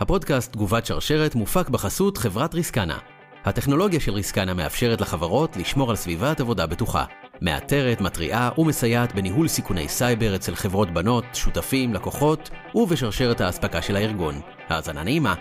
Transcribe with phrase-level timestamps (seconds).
[0.00, 2.98] הפודקאסט תגובת שרשרת מופק בחסות חברת ריסקנה.
[3.44, 7.04] הטכנולוגיה של ריסקנה מאפשרת לחברות לשמור על סביבת עבודה בטוחה.
[7.42, 14.40] מאתרת, מתריעה ומסייעת בניהול סיכוני סייבר אצל חברות בנות, שותפים, לקוחות ובשרשרת האספקה של הארגון.
[14.68, 15.34] האזנה נעימה.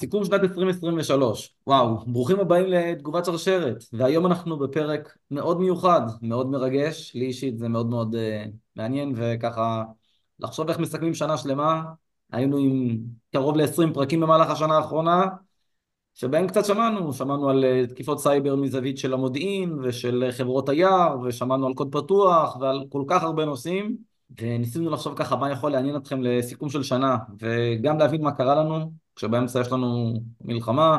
[0.00, 7.14] סיכום שנת 2023, וואו, ברוכים הבאים לתגובת שרשרת, והיום אנחנו בפרק מאוד מיוחד, מאוד מרגש,
[7.14, 9.84] לי אישית זה מאוד מאוד uh, מעניין, וככה
[10.40, 11.82] לחשוב איך מסכמים שנה שלמה,
[12.32, 12.98] היינו עם
[13.32, 15.26] קרוב ל-20 פרקים במהלך השנה האחרונה,
[16.14, 20.80] שבהם קצת שמענו, שמענו על אה, תקיפות סייבר מזווית של המודיעין ושל אה, חברות ה
[20.80, 23.96] IR, ושמענו על קוד פתוח ועל כל כך הרבה נושאים,
[24.40, 28.92] וניסינו לחשוב ככה מה יכול לעניין אתכם לסיכום של שנה, וגם להבין מה קרה לנו,
[29.18, 30.14] כשבאמצע יש לנו
[30.44, 30.98] מלחמה,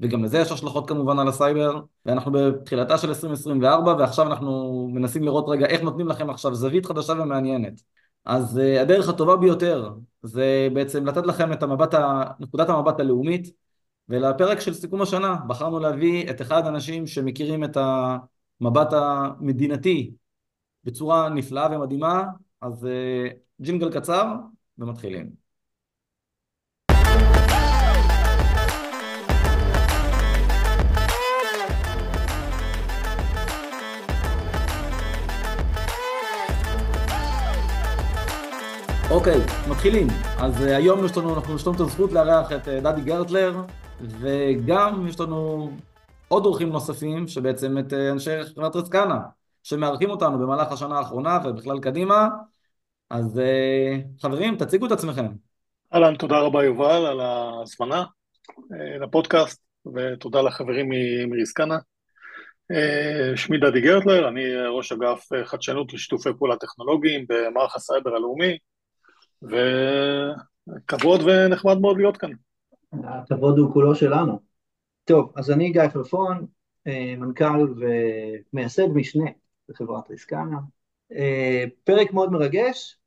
[0.00, 5.44] וגם לזה יש השלכות כמובן על הסייבר, ואנחנו בתחילתה של 2024, ועכשיו אנחנו מנסים לראות
[5.48, 7.82] רגע איך נותנים לכם עכשיו זווית חדשה ומעניינת.
[8.24, 9.90] אז uh, הדרך הטובה ביותר
[10.22, 12.24] זה בעצם לתת לכם את המבט, ה...
[12.40, 13.50] נקודת המבט הלאומית,
[14.08, 17.76] ולפרק של סיכום השנה בחרנו להביא את אחד האנשים שמכירים את
[18.60, 20.10] המבט המדינתי
[20.84, 22.24] בצורה נפלאה ומדהימה,
[22.60, 24.32] אז uh, ג'ינגל קצר
[24.78, 25.47] ומתחילים.
[39.10, 39.38] אוקיי,
[39.70, 40.06] מתחילים.
[40.38, 43.54] אז uh, היום יש לנו, אנחנו לנו את הזכות לארח את uh, דדי גרטלר,
[44.00, 45.70] וגם יש לנו
[46.28, 49.18] עוד אורחים נוספים, שבעצם את uh, אנשי חברת רסקנה,
[49.62, 52.28] שמארחים אותנו במהלך השנה האחרונה ובכלל קדימה.
[53.10, 53.40] אז
[54.20, 55.26] חברים, תציגו את עצמכם.
[55.94, 58.04] אהלן, תודה רבה יובל על ההזמנה
[59.00, 59.62] לפודקאסט,
[59.94, 60.88] ותודה לחברים
[61.30, 61.78] מריסקנה.
[63.36, 64.42] שמי דדי גרטלר, אני
[64.76, 68.58] ראש אגף חדשנות ושיתופי פעולה טכנולוגיים במערך הסייבר הלאומי.
[69.42, 72.30] וכבוד ונחמד מאוד להיות כאן.
[72.92, 74.38] הכבוד הוא כולו שלנו.
[75.04, 76.46] טוב, אז אני גיא חלפון,
[76.86, 77.74] אה, מנכ"ל
[78.52, 79.30] ומייסד משנה
[79.68, 80.58] בחברת ריסקנה.
[81.12, 82.98] אה, פרק מאוד מרגש,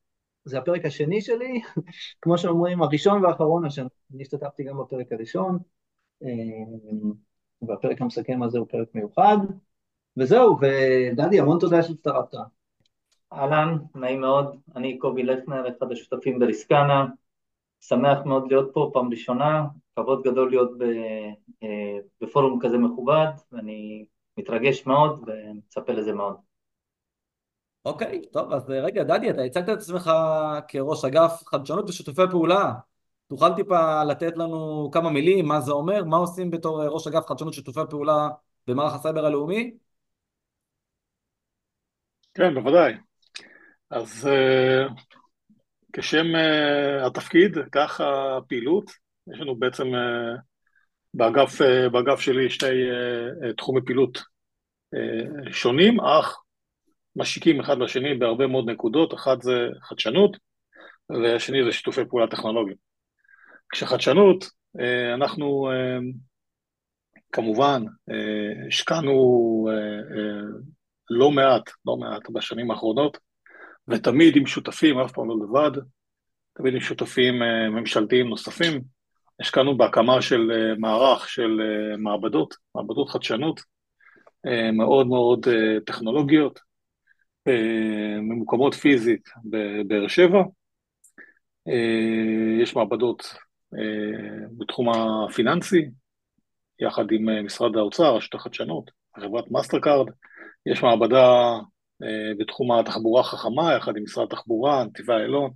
[0.45, 1.61] זה הפרק השני שלי,
[2.21, 3.87] כמו שאומרים, הראשון והאחרון השנה.
[4.13, 5.59] אני השתתפתי גם בפרק הראשון,
[6.23, 6.27] אה,
[7.67, 9.37] והפרק המסכם הזה הוא פרק מיוחד.
[10.17, 12.37] וזהו, ודדי, המון תודה שהצטרפת.
[13.33, 17.05] אהלן, נעים מאוד, אני קובי לפנר, אחד השותפים בריסקנה,
[17.81, 19.65] שמח מאוד להיות פה פעם ראשונה,
[19.95, 20.71] כבוד גדול להיות
[21.63, 24.05] אה, בפורום כזה מכובד, ואני
[24.37, 26.35] מתרגש מאוד ומצפה לזה מאוד.
[27.85, 30.11] אוקיי, טוב, אז רגע, דדי, אתה הצגת את עצמך
[30.67, 32.73] כראש אגף חדשנות ושיתופי פעולה.
[33.27, 37.53] תוכל טיפה לתת לנו כמה מילים, מה זה אומר, מה עושים בתור ראש אגף חדשנות
[37.53, 38.29] ושיתופי פעולה
[38.67, 39.73] במערך הסייבר הלאומי?
[42.33, 43.10] כן, בוודאי.
[43.91, 44.91] אז uh,
[45.93, 48.91] כשם uh, התפקיד, כך הפעילות,
[49.33, 50.39] יש לנו בעצם uh,
[51.13, 52.69] באגף, באגף שלי שני
[53.57, 54.21] תחומי פעילות
[55.51, 56.41] שונים, אך
[57.15, 60.37] משיקים אחד לשני בהרבה מאוד נקודות, אחד זה חדשנות
[61.09, 62.77] והשני זה שיתופי פעולה טכנולוגיים.
[63.71, 64.45] כשחדשנות,
[65.15, 65.69] אנחנו
[67.31, 67.83] כמובן
[68.67, 69.67] השקענו
[71.09, 73.17] לא מעט, לא מעט בשנים האחרונות,
[73.87, 75.81] ותמיד עם שותפים, אף פעם לא לבד,
[76.53, 78.81] תמיד עם שותפים uh, ממשלתיים נוספים.
[79.39, 83.59] השקענו בהקמה של uh, מערך של uh, מעבדות, מעבדות חדשנות,
[84.73, 85.47] מאוד מאוד
[85.85, 86.59] טכנולוגיות,
[88.21, 90.43] ממוקמות פיזית בבאר שבע.
[92.61, 93.35] יש מעבדות
[94.57, 95.85] בתחום הפיננסי,
[96.79, 100.07] יחד עם משרד האוצר, רשות החדשנות, חברת מאסטר קארד.
[100.65, 101.59] יש מעבדה אה,
[102.37, 105.51] בתחום התחבורה החכמה, יחד עם משרד התחבורה, נתיבי איילון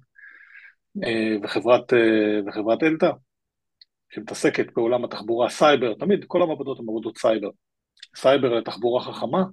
[1.04, 3.10] אה, וחברת, אה, וחברת אלתא,
[4.10, 7.50] שמתעסקת בעולם התחבורה, סייבר, תמיד כל המעבדות הן מעבדות סייבר.
[8.16, 9.44] סייבר לתחבורה חכמה,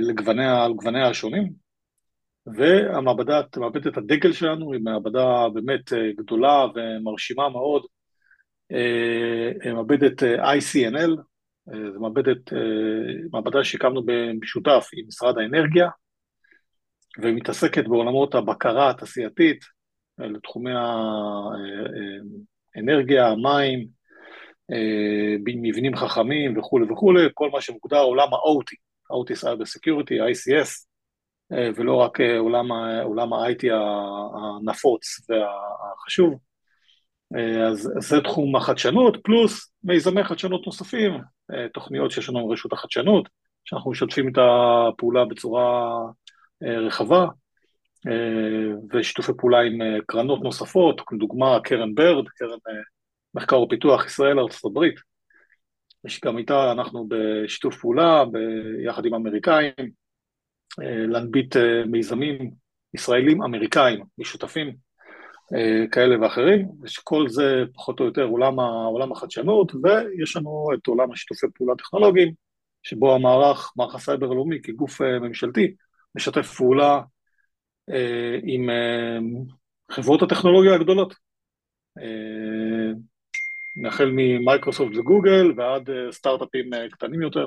[0.00, 1.52] לגווניה, לגווניה השונים,
[2.46, 7.82] והמעבדה, מעבדת הדגל שלנו היא מעבדה באמת גדולה ומרשימה מאוד,
[9.74, 11.22] מעבדת ICNL, אה,
[11.92, 12.58] זו מעבדת, אה,
[13.32, 15.88] מעבדה שהקמנו במשותף עם משרד האנרגיה,
[17.22, 19.64] ומתעסקת בעולמות הבקרה התעשייתית,
[20.20, 20.70] אה, לתחומי
[22.76, 24.00] האנרגיה, המים,
[25.38, 28.74] מבנים חכמים וכולי וכולי, כל מה שמוגדר עולם ה-OT,
[29.12, 30.86] OT Cyber Security, ICS,
[31.76, 32.72] ולא רק עולם,
[33.04, 33.66] עולם ה-IT
[34.34, 36.38] הנפוץ והחשוב.
[37.70, 41.20] אז זה תחום החדשנות, פלוס מיזמי חדשנות נוספים, אה,
[41.72, 43.28] תוכניות שיש לנו עם רשות החדשנות,
[43.64, 45.98] שאנחנו משתפים את הפעולה בצורה
[46.62, 47.26] אה, רחבה,
[48.92, 52.58] ושיתופי פעולה עם קרנות נוספות, לדוגמה קרן בירד, קרן
[53.34, 54.94] מחקר ופיתוח ישראל ארצות הברית,
[56.06, 59.72] שגם איתה אנחנו בשיתוף פעולה ביחד עם אמריקאים,
[60.78, 61.56] להנביט
[61.86, 62.50] מיזמים
[62.94, 64.76] ישראלים אמריקאים משותפים
[65.92, 71.46] כאלה ואחרים, ושכל זה פחות או יותר עולם, עולם החדשנות, ויש לנו את עולם השיתופי
[71.54, 72.32] פעולה טכנולוגיים,
[72.82, 75.74] שבו המערך, מערך הסייבר הלאומי כגוף ממשלתי,
[76.14, 77.00] משתף פעולה
[78.42, 78.68] עם
[79.90, 81.14] חברות הטכנולוגיה הגדולות.
[83.86, 87.46] החל ממייקרוסופט וגוגל ועד סטארט-אפים קטנים יותר,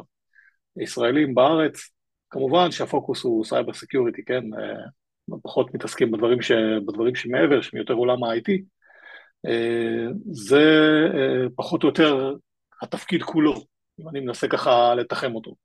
[0.77, 1.89] ישראלים בארץ.
[2.29, 4.43] כמובן שהפוקוס הוא cyber security, כן?
[5.43, 6.51] פחות מתעסקים בדברים, ש...
[6.87, 8.51] בדברים שמעבר, שהם יותר עולם ה-IT.
[10.31, 10.61] זה
[11.55, 12.35] פחות או יותר
[12.81, 13.53] התפקיד כולו,
[13.99, 15.55] אם אני מנסה ככה לתחם אותו.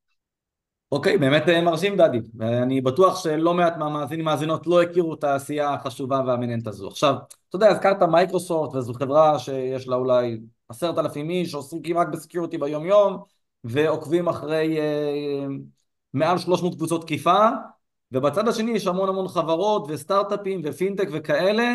[0.93, 5.75] אוקיי, אוקיי, באמת מרשים דדי, ואני בטוח שלא מעט מהמאזינים מאזינות לא הכירו את העשייה
[5.75, 6.89] החשובה והמעניינת הזו.
[6.89, 7.15] עכשיו,
[7.49, 12.14] אתה יודע, הזכרת מייקרוסופט, וזו חברה שיש לה אולי עשרת אלפים איש, שעוסקים רק ב
[12.14, 13.23] security ביום יום,
[13.65, 15.47] ועוקבים אחרי אה,
[16.15, 17.49] מעל 300 קבוצות תקיפה,
[18.13, 21.75] ובצד השני יש המון המון חברות וסטארט-אפים ופינטק וכאלה,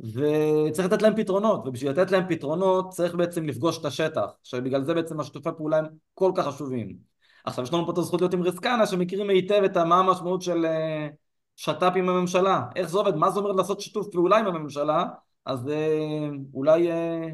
[0.00, 4.94] וצריך לתת להם פתרונות, ובשביל לתת להם פתרונות צריך בעצם לפגוש את השטח, שבגלל זה
[4.94, 5.84] בעצם השיתופי פעולה הם
[6.14, 6.96] כל כך חשובים.
[7.44, 10.66] עכשיו יש לנו פה את הזכות להיות עם ריסקנה שמכירים היטב את מה המשמעות של
[10.66, 11.08] אה,
[11.56, 15.04] שת"פ עם הממשלה, איך זה עובד, מה זה אומר לעשות שיתוף פעולה עם הממשלה,
[15.46, 17.26] אז אה, אולי אה,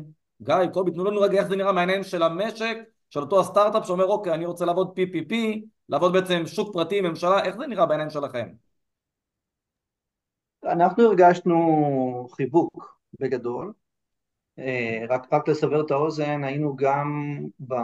[0.43, 2.77] גיא, קובי, תנו לנו רגע איך זה נראה מהעיניים של המשק,
[3.11, 5.35] של אותו הסטארט-אפ שאומר אוקיי אני רוצה לעבוד PPP,
[5.91, 8.49] לעבוד בעצם שוק פרטי, ממשלה, איך זה נראה בעיניים שלכם?
[10.65, 13.73] אנחנו הרגשנו חיבוק בגדול,
[15.09, 17.39] רק, רק לסבר את האוזן, היינו גם
[17.69, 17.75] ב...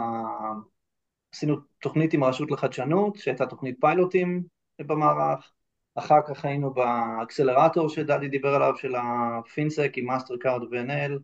[1.33, 4.43] עשינו תוכנית עם הרשות לחדשנות, שהייתה תוכנית פיילוטים
[4.79, 5.51] במערך,
[5.95, 11.19] אחר כך היינו באקסלרטור שדדי דיבר עליו, של ה FinSec עם מאסטר קארד ו-Enel,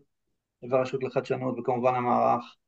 [0.69, 2.62] והרשות לחדשנות וכמובן המערך, אה,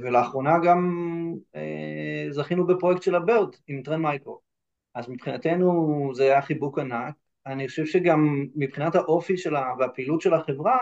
[0.00, 1.08] ולאחרונה גם
[1.54, 4.40] אה, זכינו בפרויקט של ה BIRD עם טרנד מייקרו.
[4.94, 7.14] אז מבחינתנו זה היה חיבוק ענק,
[7.46, 10.78] אני חושב שגם מבחינת האופי שלה והפעילות של החברה,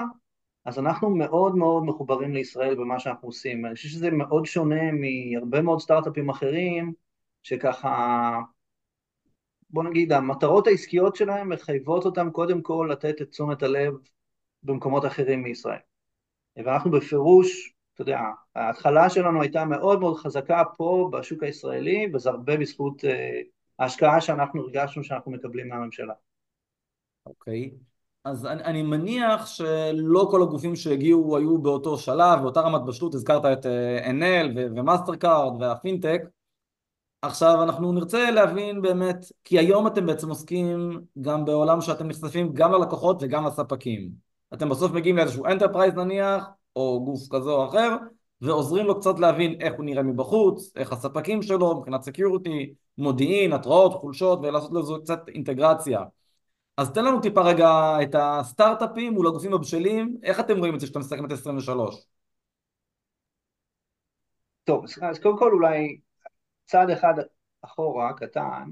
[0.64, 3.66] אז אנחנו מאוד מאוד מחוברים לישראל במה שאנחנו עושים.
[3.66, 6.92] אני חושב שזה מאוד שונה מהרבה מאוד סטארט-אפים אחרים,
[7.42, 8.40] שככה,
[9.70, 13.94] בוא נגיד, המטרות העסקיות שלהם מחייבות אותם קודם כל לתת את תשומת הלב
[14.62, 15.78] במקומות אחרים מישראל.
[16.56, 18.20] ואנחנו בפירוש, אתה יודע,
[18.54, 23.08] ההתחלה שלנו הייתה מאוד מאוד חזקה פה בשוק הישראלי, וזה הרבה בזכות uh,
[23.78, 26.14] ההשקעה שאנחנו הרגשנו שאנחנו מקבלים מהממשלה.
[27.26, 27.70] אוקיי.
[27.72, 27.90] אוקיי.
[28.24, 33.44] אז אני, אני מניח שלא כל הגופים שהגיעו היו באותו שלב, באותה רמת בשלות, הזכרת
[33.44, 33.66] את
[34.04, 36.22] Enel ומאסטר קארד וה FinSec.
[37.22, 42.72] עכשיו אנחנו נרצה להבין באמת, כי היום אתם בעצם עוסקים גם בעולם שאתם נחשפים גם
[42.72, 44.10] ללקוחות וגם לספקים.
[44.54, 46.44] אתם בסוף מגיעים לאיזשהו enterprise נניח,
[46.80, 47.96] או גוף כזה או אחר,
[48.40, 53.92] ועוזרים לו קצת להבין איך הוא נראה מבחוץ, איך הספקים שלו מבחינת security, מודיעין, התראות,
[53.92, 56.00] חולשות, ולעשות לזה קצת אינטגרציה.
[56.76, 60.86] אז תן לנו טיפה רגע את הסטארט-אפים מול הגופים הבשלים, איך אתם רואים את זה
[60.86, 62.06] שאתם מסתכלים את 23?
[64.64, 65.98] טוב, אז קודם כל אולי
[66.66, 67.14] צעד אחד
[67.62, 68.70] אחורה, קטן,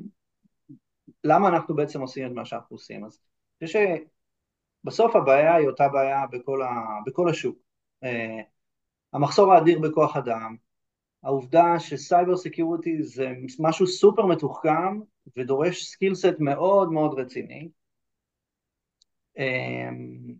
[1.25, 3.04] למה אנחנו בעצם עושים את מה שאנחנו עושים?
[3.04, 3.20] אז
[3.61, 3.78] אני חושב
[4.84, 6.68] שבסוף הבעיה היא אותה בעיה בכל, ה,
[7.06, 7.67] בכל השוק.
[8.04, 8.09] אה,
[9.12, 10.57] המחסור האדיר בכוח אדם,
[11.23, 15.00] העובדה ש cyber security זה משהו סופר מתוחכם
[15.37, 17.69] ודורש skill set מאוד מאוד רציני,
[19.38, 20.35] אמ,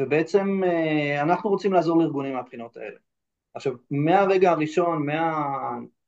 [0.00, 2.96] ובעצם אה, אנחנו רוצים לעזור לארגונים מהבחינות האלה.
[3.54, 5.06] עכשיו, מהרגע הראשון,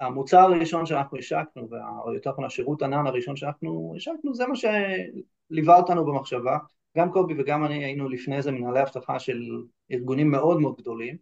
[0.00, 1.68] מהמוצר הראשון שאנחנו השקנו,
[2.04, 6.58] או יותר נכון השירות ענן הראשון שאנחנו השקנו, זה מה שליווה אותנו במחשבה.
[6.96, 11.16] גם קובי וגם אני היינו לפני זה מנהלי אבטחה של ארגונים מאוד מאוד גדולים.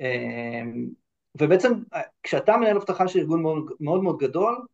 [0.00, 0.86] אמ,
[1.40, 1.72] ובעצם
[2.22, 4.66] כשאתה מנהל אבטחה של ארגון מאוד מאוד, מאוד גדול,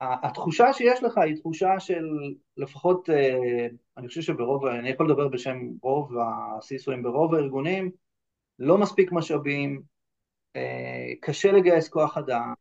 [0.00, 2.04] התחושה שיש לך היא תחושה של
[2.56, 6.12] לפחות, אה, אני חושב שברוב, אני יכול לדבר בשם רוב
[6.58, 7.90] הסיסויים ברוב הארגונים,
[8.58, 9.82] לא מספיק משאבים,
[10.56, 12.54] אה, קשה לגייס כוח אדם,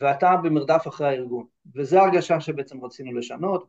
[0.00, 1.46] ואתה במרדף אחרי הארגון.
[1.74, 3.66] וזו ההרגשה שבעצם רצינו לשנות,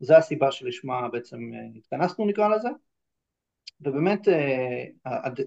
[0.00, 2.68] וזו הסיבה שלשמה בעצם אה, התכנסנו נקרא לזה.
[3.80, 4.28] ובאמת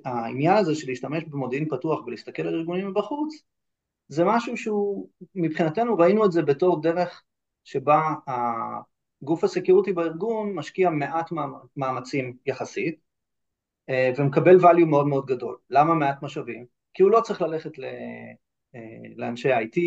[0.06, 3.44] העניין הזה של להשתמש במודיעין פתוח ולהסתכל על ארגונים מבחוץ,
[4.08, 7.24] זה משהו שהוא, מבחינתנו ראינו את זה בתור דרך
[7.64, 11.30] שבה הגוף הסקיורטי בארגון משקיע מעט
[11.78, 13.00] מאמצים יחסית
[13.90, 15.58] אה, ומקבל value מאוד מאוד גדול.
[15.70, 16.66] למה מעט משאבים?
[16.94, 18.80] כי הוא לא צריך ללכת אה,
[19.16, 19.80] לאנשי IT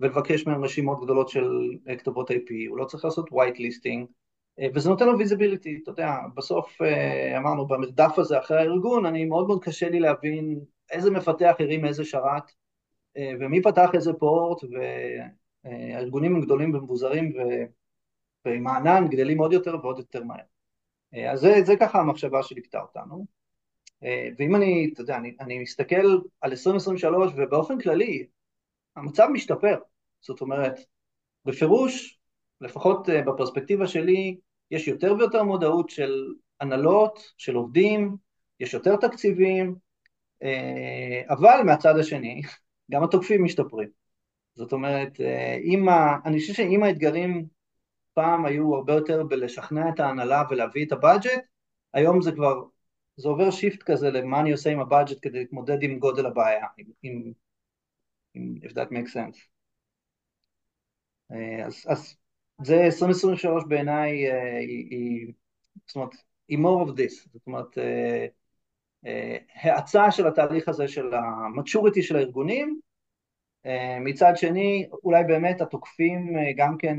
[0.00, 1.50] ולבקש מהם רשימות גדולות של
[1.98, 4.06] כתובות IP, הוא לא צריך לעשות white listing,
[4.74, 6.78] וזה נותן לו visibility, אתה יודע, בסוף
[7.36, 12.04] אמרנו במרדף הזה אחרי הארגון, אני מאוד מאוד קשה לי להבין איזה מפתח הרים איזה
[12.04, 12.52] שרת,
[13.40, 14.58] ומי פתח איזה פורט,
[15.64, 17.32] והארגונים הם גדולים ומבוזרים,
[18.44, 20.44] ועם הענן גדלים עוד יותר ועוד יותר מהר.
[21.32, 23.26] אז זה, זה ככה המחשבה שליוותה אותנו.
[24.38, 28.26] ואם אני, אתה יודע, אני, אני מסתכל על 2023 ובאופן כללי,
[28.98, 29.78] המצב משתפר.
[30.20, 30.74] זאת אומרת,
[31.44, 32.18] בפירוש,
[32.60, 34.38] לפחות בפרספקטיבה שלי,
[34.70, 36.26] יש יותר ויותר מודעות של
[36.60, 38.16] הנהלות, של עובדים,
[38.60, 39.74] יש יותר תקציבים,
[41.28, 42.42] אבל מהצד השני,
[42.90, 43.88] גם התוקפים משתפרים.
[44.54, 45.20] זאת אומרת,
[45.64, 46.18] אם ה...
[46.24, 47.46] אני חושב שאם האתגרים
[48.14, 51.40] פעם היו הרבה יותר בלשכנע את ההנהלה ולהביא את ה budget,
[51.92, 52.62] היום זה כבר,
[53.16, 56.66] זה עובר shift כזה למה אני עושה עם ה budget כדי להתמודד עם גודל הבעיה,
[56.78, 57.32] עם, עם,
[58.62, 59.38] if that makes sense.
[61.66, 62.16] אז, אז
[62.62, 64.10] זה 2023 בעיניי
[64.90, 65.32] היא,
[65.86, 66.10] זאת אומרת,
[66.48, 67.78] היא more of this, זאת אומרת,
[69.54, 72.80] האצה של התהליך הזה של ה-maturity של הארגונים,
[74.00, 76.96] מצד שני, אולי באמת התוקפים גם כן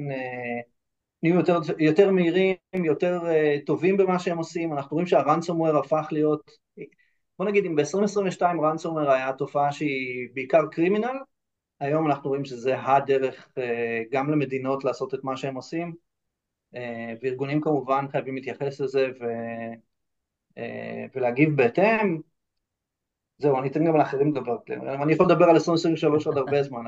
[1.24, 3.22] נהיו יותר, יותר מהירים, יותר
[3.65, 6.51] טובים במה שהם עושים, אנחנו רואים שהרנסומוור הפך להיות,
[7.39, 11.17] בוא נגיד אם ב-2022 רנסומוור היה תופעה שהיא בעיקר קרימינל,
[11.79, 13.62] היום אנחנו רואים שזה הדרך uh,
[14.12, 15.93] גם למדינות לעשות את מה שהם עושים,
[16.75, 16.77] uh,
[17.22, 19.25] וארגונים כמובן חייבים להתייחס לזה ו,
[20.60, 20.62] uh,
[21.15, 22.22] ולהגיב בהתאם.
[23.38, 24.58] זהו, אני אתן גם לאחרים לדבר,
[25.03, 26.84] אני יכול לדבר על 2023 עוד הרבה זמן,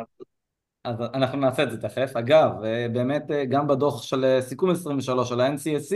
[0.83, 2.15] אז אנחנו נעשה את זה תכף.
[2.15, 2.51] אגב,
[2.93, 5.95] באמת גם בדוח של סיכום 23 של ה-NCSC,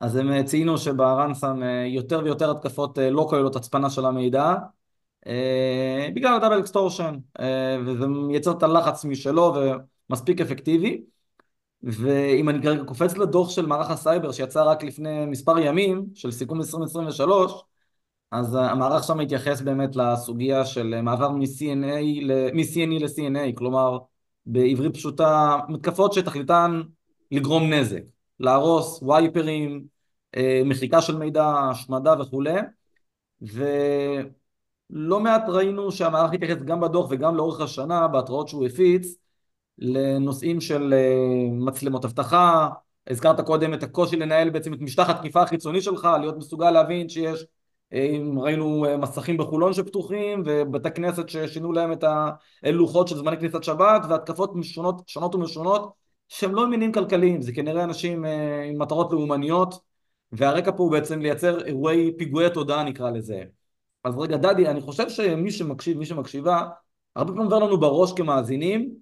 [0.00, 4.54] אז הם ציינו שב ransom יותר ויותר התקפות לא כוללות הצפנה של המידע,
[6.14, 7.14] בגלל ה double extortion,
[7.86, 9.54] וזה מייצר את הלחץ משלו
[10.10, 11.02] ומספיק אפקטיבי.
[11.82, 16.60] ואם אני כרגע קופץ לדוח של מערך הסייבר שיצא רק לפני מספר ימים, של סיכום
[16.60, 17.52] 2023,
[18.32, 23.98] אז המערך שם מתייחס באמת לסוגיה של מעבר מ-CNA מ-CNE ל-CNA, כלומר
[24.46, 26.82] בעברית פשוטה, מתקפות שתכליתן
[27.30, 28.02] לגרום נזק,
[28.40, 29.84] להרוס וייפרים,
[30.64, 32.60] מחיקה של מידע, השמדה וכולי,
[33.42, 39.16] ולא מעט ראינו שהמערך התייחס גם בדוח וגם לאורך השנה, בהתראות שהוא הפיץ,
[39.78, 40.94] לנושאים של
[41.52, 42.68] מצלמות אבטחה,
[43.10, 47.46] הזכרת קודם את הקושי לנהל בעצם את משטח התקיפה החיצוני שלך, להיות מסוגל להבין שיש
[48.42, 52.04] ראינו מסכים בחולון שפתוחים ובתי כנסת ששינו להם את
[52.62, 55.99] הלוחות של זמני כניסת שבת והתקפות שונות, שונות ומשונות
[56.32, 58.24] שהם לא עניינים כלכליים, זה כנראה אנשים
[58.68, 59.74] עם מטרות לאומניות
[60.32, 63.44] והרקע פה הוא בעצם לייצר אירועי פיגועי תודעה נקרא לזה.
[64.04, 66.68] אז רגע דדי, אני חושב שמי שמקשיב, מי שמקשיבה,
[67.16, 68.94] הרבה פעמים עובר לנו בראש כמאזינים,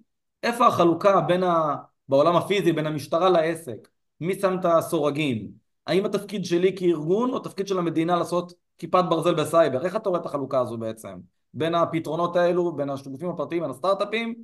[0.43, 1.75] איפה החלוקה בין ה...
[2.09, 3.87] בעולם הפיזי, בין המשטרה לעסק,
[4.21, 5.51] מי שם את הסורגים,
[5.87, 10.21] האם התפקיד שלי כארגון או תפקיד של המדינה לעשות כיפת ברזל בסייבר, איך אתה רואה
[10.21, 11.17] את החלוקה הזו בעצם?
[11.53, 14.35] בין הפתרונות האלו, בין הגופים הפרטיים, בין הסטארט-אפים,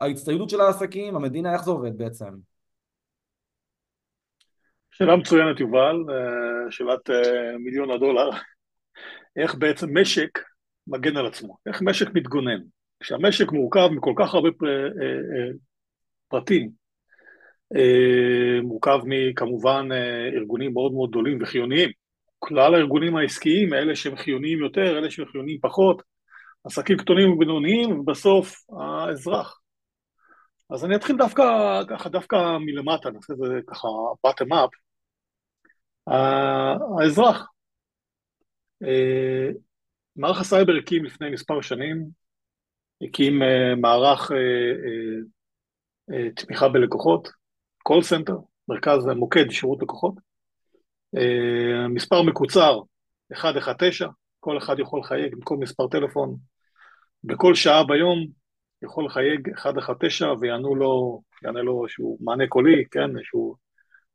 [0.00, 2.34] ההצטיידות של העסקים, המדינה, איך זה עובד בעצם?
[4.90, 8.30] שאלה מצוינת יובל, אה, שאלת אה, מיליון הדולר,
[9.36, 10.38] איך בעצם משק
[10.86, 12.60] מגן על עצמו, איך משק מתגונן.
[13.00, 15.48] כשהמשק מורכב מכל כך הרבה אה,
[16.28, 16.70] פרטים,
[18.62, 19.88] מורכב מכמובן
[20.36, 21.90] ארגונים מאוד מאוד גדולים וחיוניים,
[22.38, 26.02] כלל הארגונים העסקיים, אלה שהם חיוניים יותר, אלה שהם חיוניים פחות,
[26.64, 29.60] עסקים קטנים ובינוניים, ובסוף האזרח.
[30.70, 31.42] אז אני אתחיל דווקא,
[31.88, 33.88] ככה, דווקא מלמטה, נעשה את זה ככה
[34.26, 34.70] bottom up.
[37.00, 37.46] האזרח.
[38.82, 39.48] אה,
[40.16, 42.06] מערך הסייבר הקים לפני מספר שנים,
[43.02, 47.28] הקים אה, מערך אה, תמיכה בלקוחות,
[47.88, 48.34] call center,
[48.68, 50.14] מרכז מוקד שירות לקוחות,
[51.16, 52.80] אה, מספר מקוצר,
[53.30, 54.08] 119,
[54.40, 56.36] כל אחד יכול לחייג במקום מספר טלפון,
[57.24, 58.26] בכל שעה ביום
[58.86, 63.56] יכול לחייג 119 ויענו לו, יענה לו איזשהו מענה קולי, כן, איזשהו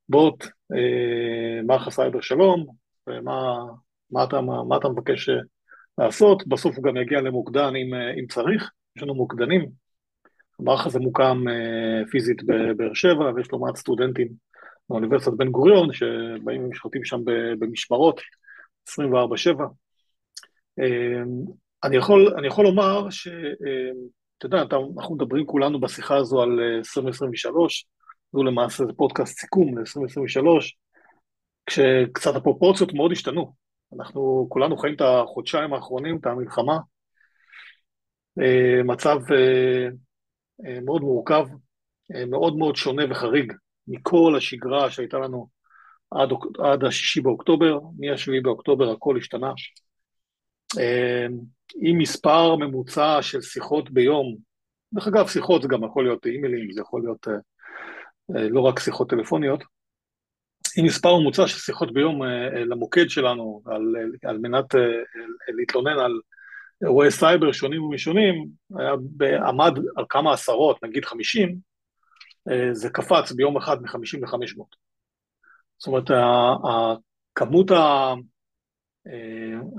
[0.10, 2.66] בוט, אה, מערך הסייבר שלום,
[3.08, 3.58] ומה
[4.12, 5.36] מה אתה, מה, מה אתה מבקש אה,
[5.98, 9.70] לעשות, בסוף הוא גם יגיע למוקדן אם, אם צריך, יש לנו מוקדנים,
[10.60, 11.44] המערך הזה מוקם
[12.12, 14.28] פיזית בבאר שבע ויש לו מעט סטודנטים
[14.90, 17.20] מאוניברסיטת בן גוריון, שבאים ומשחטים שם
[17.60, 18.22] במשמרות,
[18.90, 18.94] 24-7.
[20.80, 21.46] אמ,
[21.84, 27.86] אני יכול, אני יכול לומר שאתה אמ, יודע, אנחנו מדברים כולנו בשיחה הזו על 2023,
[27.86, 30.46] אה, זו למעשה זה פודקאסט סיכום ל-2023,
[31.66, 33.54] כשקצת הפרופורציות מאוד השתנו.
[33.96, 36.78] אנחנו כולנו חיים את החודשיים האחרונים, את המלחמה.
[38.42, 39.88] אה, מצב, אה,
[40.82, 41.46] מאוד מורכב,
[42.28, 43.54] מאוד מאוד שונה וחריג
[43.88, 45.48] מכל השגרה שהייתה לנו
[46.12, 46.30] עד,
[46.60, 49.52] עד השישי באוקטובר, מ-7 באוקטובר הכל השתנה.
[51.76, 54.36] עם מספר ממוצע של שיחות ביום,
[54.94, 57.28] דרך אגב, שיחות זה גם יכול להיות אימיילים, זה יכול להיות
[58.30, 59.64] לא רק שיחות טלפוניות,
[60.78, 62.24] עם מספר ממוצע של שיחות ביום
[62.66, 64.66] למוקד שלנו, על, על מנת
[65.58, 66.20] להתלונן על
[66.84, 68.48] אירועי סייבר שונים ומשונים,
[68.78, 68.94] היה,
[69.48, 71.56] עמד על כמה עשרות, נגיד חמישים,
[72.72, 74.76] זה קפץ ביום אחד מחמישים לחמש מאות.
[75.78, 76.12] זאת אומרת,
[77.36, 77.72] כמות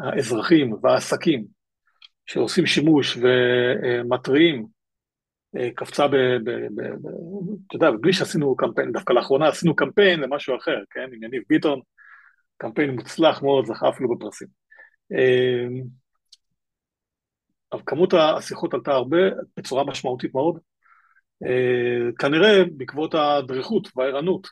[0.03, 1.62] האזרחים והעסקים
[2.33, 4.67] שעושים שימוש ומתריעים
[5.75, 6.17] קפצה ב...
[6.17, 7.07] ב, ב, ב
[7.67, 11.09] אתה יודע, בלי שעשינו קמפיין, דווקא לאחרונה עשינו קמפיין למשהו אחר, כן?
[11.12, 11.81] עם יניב ביטון,
[12.57, 14.49] קמפיין מוצלח מאוד, זכה אפילו בפרסים.
[17.73, 19.19] אבל כמות השיחות עלתה הרבה,
[19.57, 20.59] בצורה משמעותית מאוד.
[22.19, 24.49] כנראה בעקבות הדריכות והערנות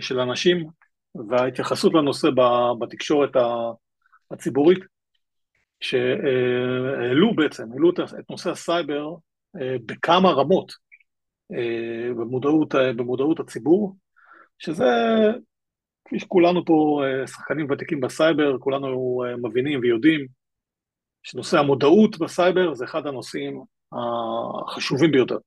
[0.00, 0.66] של אנשים
[1.28, 2.28] וההתייחסות לנושא
[2.80, 3.30] בתקשורת
[4.30, 4.97] הציבורית,
[5.80, 9.14] שהעלו בעצם, העלו את נושא הסייבר
[9.86, 10.72] בכמה רמות
[12.16, 13.96] במודעות, במודעות הציבור,
[14.58, 14.84] שזה,
[16.04, 20.26] כפי שכולנו פה שחקנים ותיקים בסייבר, כולנו מבינים ויודעים
[21.22, 25.38] שנושא המודעות בסייבר זה אחד הנושאים החשובים ביותר.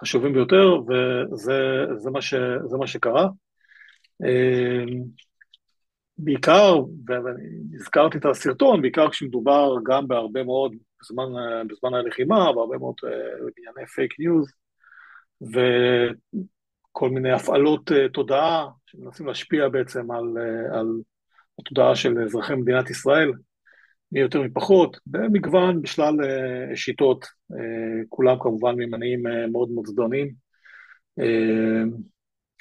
[0.00, 2.34] חשובים ביותר, וזה מה, ש,
[2.78, 3.26] מה שקרה.
[6.18, 11.24] בעיקר, והזכרתי את הסרטון, בעיקר כשמדובר גם בהרבה מאוד, בזמן,
[11.68, 14.52] בזמן הלחימה, בהרבה מאוד בענייני fake news,
[15.42, 20.24] וכל מיני הפעלות תודעה שמנסים להשפיע בעצם על,
[20.72, 20.86] על
[21.60, 23.32] התודעה של אזרחי מדינת ישראל,
[24.12, 26.14] מי יותר מפחות, במגוון, בשלל
[26.74, 27.24] שיטות,
[28.08, 29.22] כולם כמובן ממניעים
[29.52, 30.32] מאוד מאוד זדוניים,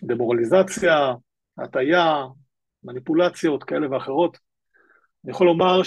[0.04, 1.14] דמורליזציה,
[1.58, 2.24] הטעיה,
[2.84, 4.38] מניפולציות כאלה ואחרות.
[5.24, 5.82] אני יכול לומר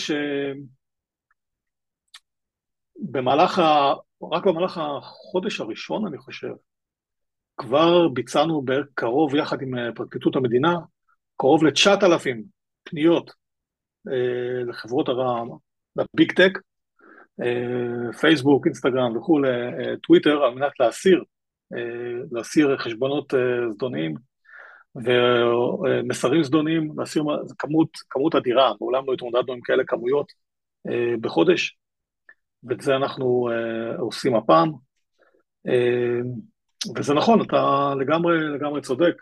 [2.96, 3.92] שבמהלך, ה...
[4.32, 6.52] רק במהלך החודש הראשון, אני חושב,
[7.56, 10.76] כבר ביצענו קרוב, יחד עם פרקליטות המדינה,
[11.36, 12.36] קרוב ל-9,000
[12.84, 13.30] פניות
[14.08, 15.48] אה, לחברות הרעם,
[15.96, 16.58] לביג טק,
[17.42, 21.24] אה, פייסבוק, אינסטגרם וכולי, אה, טוויטר, על מנת להסיר,
[22.32, 23.34] להסיר חשבונות
[23.70, 24.14] זדוניים
[24.96, 27.24] ומסרים זדוניים, להסיר
[27.58, 30.26] כמות, כמות אדירה, מעולם לא התמודדנו עם כאלה כמויות
[31.20, 31.76] בחודש,
[32.64, 33.48] ואת זה אנחנו
[33.98, 34.72] עושים הפעם.
[36.96, 39.14] וזה נכון, אתה לגמרי, לגמרי צודק,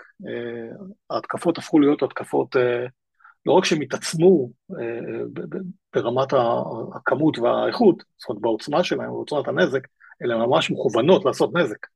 [1.11, 2.57] ההתקפות הפכו להיות התקפות
[3.49, 4.49] לא רק שהם התעצמו
[4.81, 5.45] אה,
[5.95, 6.29] ברמת
[6.95, 9.81] הכמות והאיכות, זאת אומרת בעוצמה שלהם, בעוצמת הנזק,
[10.23, 11.87] אלא ממש מכוונות לעשות נזק.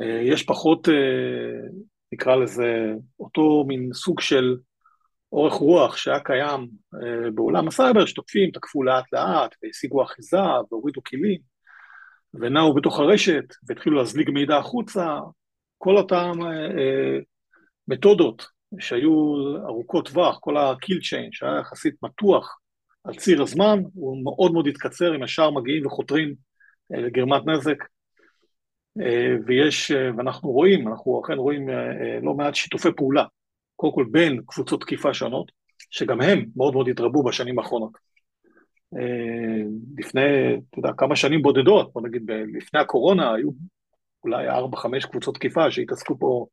[0.00, 1.68] אה, יש פחות, אה,
[2.12, 4.56] נקרא לזה, אותו מין סוג של
[5.32, 6.68] אורך רוח שהיה קיים
[7.34, 11.40] בעולם הסייבר, שתוקפים, תקפו לאט לאט, והשיגו אחיזה, והורידו כלים,
[12.34, 15.18] ונעו בתוך הרשת, והתחילו להזליג מידע החוצה,
[15.78, 16.30] כל אותן
[17.88, 18.46] מתודות
[18.78, 19.12] שהיו
[19.66, 22.58] ארוכות טווח, כל ה-kill chain שהיה יחסית מתוח
[23.04, 26.34] על ציר הזמן, הוא מאוד מאוד התקצר, הם ישר מגיעים וחותרים
[26.94, 27.84] אה, לגרמת נזק.
[29.00, 31.68] אה, ויש, אה, ואנחנו רואים, אנחנו אכן רואים
[32.22, 33.24] לא מעט שיתופי פעולה,
[33.76, 35.52] קודם כל בין קבוצות תקיפה שונות,
[35.90, 37.92] שגם הם מאוד מאוד התרבו בשנים האחרונות.
[39.98, 43.50] לפני, אתה יודע, כמה שנים בודדות, בוא נגיד, לפני הקורונה היו
[44.24, 46.46] אולי 4-5 קבוצות תקיפה שהתעסקו פה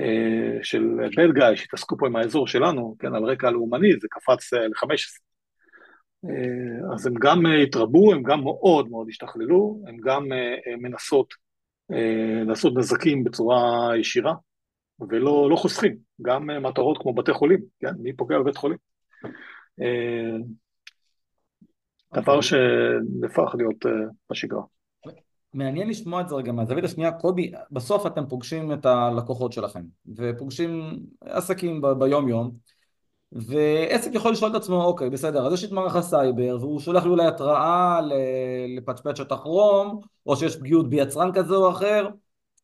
[0.00, 4.52] אה, של bad guy שהתעסקו פה עם האזור שלנו, כן, על רקע לאומני, זה קפץ
[4.52, 5.20] אה, ל-15.
[6.24, 10.28] אה, אז הם גם התרבו, הם גם מאוד מאוד השתכללו, הם גם
[10.78, 11.34] מנסות
[12.46, 14.34] לעשות נזקים בצורה ישירה,
[15.08, 18.78] ולא לא חוסכים, גם מטרות כמו בתי חולים, כן, מי פוגע בבית חולים.
[22.14, 22.42] דבר אוקיי.
[22.42, 23.84] שנפח להיות
[24.30, 24.62] בשגרה.
[25.54, 29.82] מעניין לשמוע את זה רגע מהזווית השנייה, קובי, בסוף אתם פוגשים את הלקוחות שלכם,
[30.16, 32.50] ופוגשים עסקים ב- ביום יום,
[33.32, 37.10] ועסק יכול לשאול את עצמו, אוקיי, בסדר, אז יש את מערך הסייבר, והוא שולח לי
[37.10, 38.00] אולי התראה
[38.76, 42.08] לפצ'פט שתחרום, או שיש פגיעות ביצרן כזה או אחר,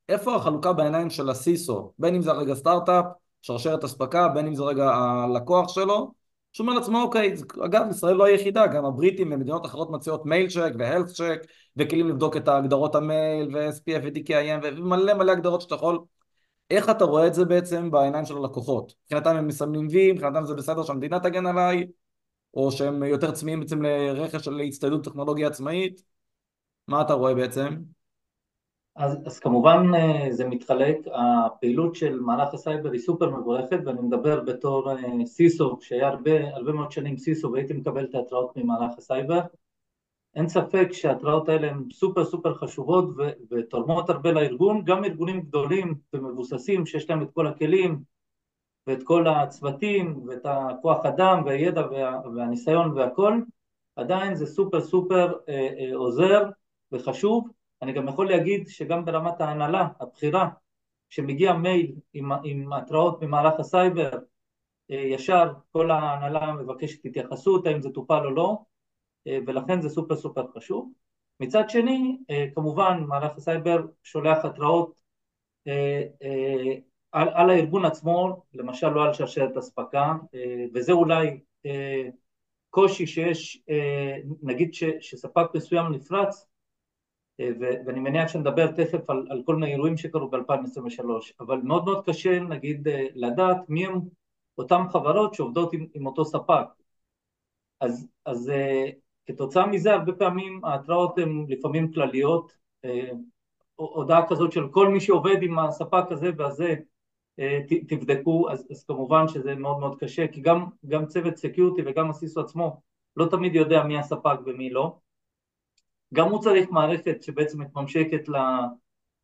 [0.08, 3.04] איפה החלוקה בעיניים של הסיסו, בין אם זה רגע סטארט-אפ,
[3.42, 6.12] שרשרת אספקה, בין אם זה רגע הלקוח שלו,
[6.52, 10.72] שהוא אומר לעצמו אוקיי, אגב ישראל לא היחידה, גם הבריטים ומדינות אחרות מציעות מייל צ'ק
[10.78, 11.38] והלס צ'ק
[11.76, 15.98] וכלים לבדוק את ההגדרות המייל ו-SPF ו-DKIM ומלא מלא הגדרות שאתה יכול
[16.70, 18.94] איך אתה רואה את זה בעצם בעיניים של הלקוחות?
[19.04, 21.86] מבחינתם הם מסמנים וי, מבחינתם זה בסדר שהמדינה תגן עליי
[22.54, 26.02] או שהם יותר צמאים בעצם לרכש של הצטיידות טכנולוגיה עצמאית?
[26.88, 27.76] מה אתה רואה בעצם?
[28.96, 34.40] אז, אז כמובן אה, זה מתחלק, הפעילות של מערך הסייבר היא סופר מבורכת ואני מדבר
[34.40, 39.40] בתור אה, CISO, שהיה הרבה, הרבה מאוד שנים CISO והייתי מקבל את ההתראות ממערך הסייבר.
[40.36, 45.94] אין ספק שההתראות האלה הן סופר סופר חשובות ו- ותורמות הרבה לארגון, גם ארגונים גדולים
[46.12, 48.02] ומבוססים שיש להם את כל הכלים
[48.86, 53.40] ואת כל הצוותים ואת הכוח אדם והידע וה- והניסיון והכל,
[53.96, 56.42] עדיין זה סופר סופר אה, אה, עוזר
[56.92, 57.48] וחשוב.
[57.82, 60.48] אני גם יכול להגיד שגם ברמת ההנהלה, הבחירה,
[61.10, 64.10] כשמגיע מייל עם, עם התראות ממערך הסייבר,
[64.90, 68.58] אה, ישר כל ההנהלה מבקשת התייחסות, האם זה טופל או לא,
[69.26, 70.92] ולכן זה סופר סופר חשוב.
[71.40, 74.92] מצד שני, אה, כמובן מערך הסייבר שולח התראות
[77.12, 80.14] על, על הארגון עצמו, למשל לא על שרשרת אספקה,
[80.74, 81.40] וזה אולי
[82.70, 83.62] קושי שיש,
[84.42, 86.46] נגיד ש, שספק מסוים נפרץ,
[87.60, 91.04] ואני מניח שנדבר תכף על, על כל מיני אירועים שקרו ב-2023,
[91.40, 94.00] אבל מאוד מאוד קשה נגיד לדעת מי הם
[94.58, 96.66] אותן חברות שעובדות עם, עם אותו ספק.
[97.80, 98.52] אז, אז
[99.26, 102.52] כתוצאה מזה הרבה פעמים ההתראות הן לפעמים כלליות,
[103.76, 106.74] הודעה כזאת של כל מי שעובד עם הספק הזה והזה
[107.40, 112.10] ת, תבדקו, אז, אז כמובן שזה מאוד מאוד קשה, כי גם, גם צוות security וגם
[112.10, 112.80] ה CISO עצמו
[113.16, 114.98] לא תמיד יודע מי הספק ומי לא,
[116.14, 118.28] גם הוא צריך מערכת שבעצם מתממשקת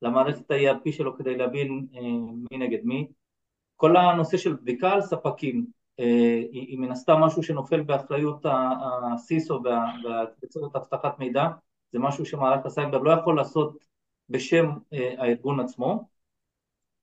[0.02, 2.00] למערכת ה-ERP שלו כדי להבין אה,
[2.50, 3.08] מי נגד מי.
[3.76, 5.81] כל הנושא של בדיקה על ספקים אה,
[6.52, 9.54] היא מן הסתם משהו שנופל באחריות ה-CISO
[10.04, 11.48] והצוות אבטחת מידע,
[11.90, 13.78] זה משהו שמערך הסייבר לא יכול לעשות
[14.28, 16.08] בשם אה, הארגון עצמו.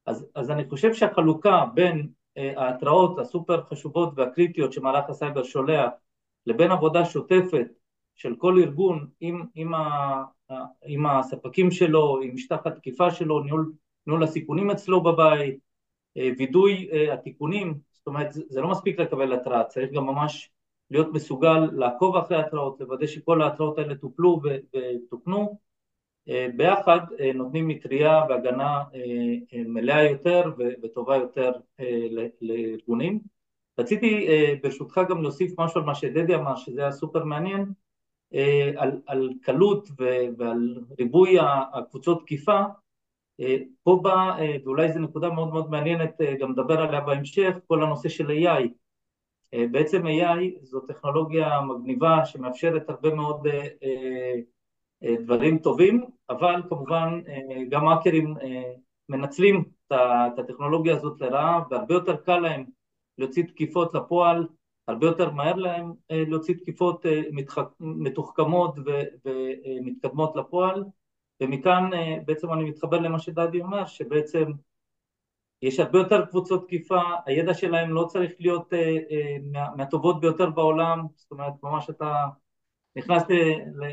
[0.06, 5.90] אז, אז אני חושב שהחלוקה בין ההתראות הסופר חשובות והקריטיות שמערך הסייבר שולח
[6.46, 7.68] לבין עבודה שוטפת
[8.16, 10.24] של כל ארגון עם, עם, ה,
[10.86, 13.74] עם הספקים שלו, עם משטח התקיפה שלו, ניהול,
[14.08, 15.60] ניהול הסיכונים אצלו בבית,
[16.18, 20.52] אה, וידוא אה, התיקונים, זאת אומרת זה, לא מספיק לקבל התראה, צריך גם ממש
[20.92, 25.58] להיות מסוגל לעקוב אחרי התראות, לוודא שכל ההתראות האלה טופלו ותוקנו,
[26.30, 27.00] אה, ביחד
[27.36, 28.84] נותנים מטריה והגנה
[29.54, 30.52] מלאה יותר
[30.84, 31.52] וטובה יותר
[32.42, 33.20] לארגונים.
[33.80, 34.28] רציתי
[34.64, 37.66] ברשותך גם להוסיף משהו על מה שדדי אמר, שזה היה סופר מעניין,
[38.34, 39.90] אה, על, על קלות
[40.38, 41.38] ועל ריבוי
[41.74, 42.66] הקבוצות תקיפה, אה,
[43.84, 48.10] פה בא, אה, ואולי זו נקודה מאוד מאוד מעניינת, גם נדבר עליה בהמשך, כל הנושא
[48.10, 48.68] של AI.
[49.72, 53.48] בעצם AI זו טכנולוגיה מגניבה שמאפשרת הרבה מאוד
[55.04, 57.20] דברים טובים, אבל כמובן
[57.70, 58.36] גם האקרים
[59.10, 62.66] מנצלים את הטכנולוגיה הזאת לרעה, והרבה יותר קל להם
[63.18, 64.48] להוציא תקיפות לפועל
[64.90, 67.22] הרבה יותר מהר להם אה, להוציא תקיפות אה,
[67.80, 68.76] מתוחכמות
[69.26, 70.84] ומתקדמות לפועל,
[71.42, 74.52] ומכאן אה, בעצם אני מתחבר למה שדדי אומר, שבעצם
[75.62, 78.74] יש הרבה יותר קבוצות תקיפה, הידע שלהם לא צריך להיות
[79.76, 82.26] מהטובות ביותר בעולם, זאת אומרת ממש אתה
[82.96, 83.24] נכנס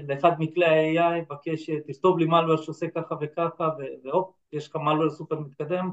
[0.09, 3.69] לאחד מכלי ה-AI, מבקש תכתוב לי malware שעושה ככה וככה
[4.05, 5.91] והופ, יש לך malware סופר מתקדם.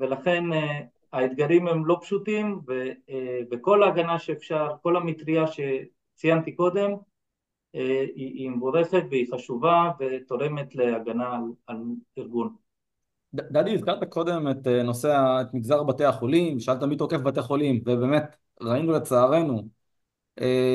[0.00, 0.44] ולכן
[1.14, 2.60] האתגרים הם לא פשוטים
[3.10, 6.90] אה, וכל ההגנה שאפשר, כל המטריה שציינתי קודם
[7.74, 11.76] אה, היא מבורכת והיא חשובה ותורמת להגנה על, על
[12.18, 12.54] ארגון.
[13.34, 17.80] דדי, הזכרת קודם את אה, נושא, את מגזר בתי החולים, שאלת מי תוקף בתי חולים,
[17.86, 19.68] ובאמת ראינו לצערנו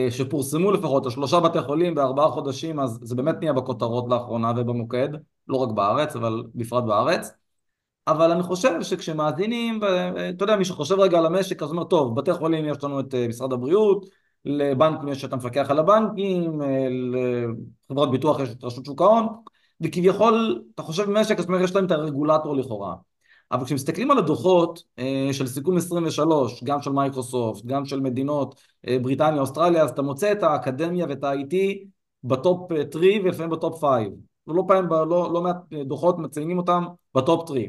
[0.10, 5.10] שפורסמו לפחות השלושה בתי חולים בארבעה חודשים, אז זה באמת נהיה בכותרות לאחרונה ובמוקד,
[5.48, 7.32] לא רק בארץ, אבל בפרט בארץ.
[8.08, 9.80] אבל אני חושב שכשמאזינים,
[10.30, 13.16] אתה יודע, מי שחושב רגע על המשק, אז אומר, טוב, בתי חולים יש לנו את
[13.16, 14.06] אה, משרד הבריאות,
[14.46, 16.88] לבנקים יש את המפקח על הבנקים, אה,
[17.90, 19.28] לחברות ביטוח יש את רשות שוק ההון,
[19.82, 22.96] וכביכול, אתה חושב משק, זאת אומרת, יש להם את הרגולטור לכאורה.
[23.52, 28.62] אבל כשמסתכלים על הדוחות אה, של סיכום 23, גם של מייקרוסופט, גם של מדינות,
[29.02, 31.56] בריטניה, אוסטרליה, אז אתה מוצא את האקדמיה ואת ה-IT
[32.24, 34.08] ב-top 3 ולפעמים ב-top 5.
[34.48, 36.84] לא פעם, לא, לא מעט דוחות מציינים אותם
[37.16, 37.60] ב-top 3.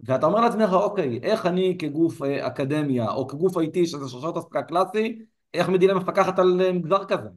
[0.00, 4.62] ואתה אומר לעצמך, אוקיי, איך אני כגוף אה, אקדמיה, או כגוף IT, שזה שרשרת אספקה
[4.62, 5.18] קלאסי,
[5.56, 7.28] איך מדינה מפקחת על אה, מגזר כזה?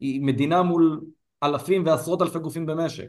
[0.00, 1.00] היא מדינה מול
[1.42, 3.08] אלפים ועשרות אלפי גופים במשק.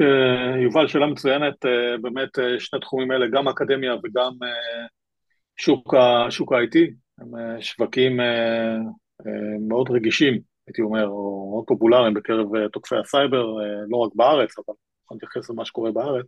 [0.00, 1.54] אה, יובל, שאלה מצוינת,
[2.02, 4.32] באמת שני תחומים אלה, גם אקדמיה וגם
[5.56, 5.94] שוק,
[6.30, 6.78] שוק ה-IT,
[7.18, 8.20] הם שווקים
[9.68, 13.46] מאוד רגישים, הייתי אומר, או מאוד פופולריים בקרב תוקפי הסייבר,
[13.88, 14.74] לא רק בארץ, אבל
[15.10, 16.26] אני מתייחס למה שקורה בארץ.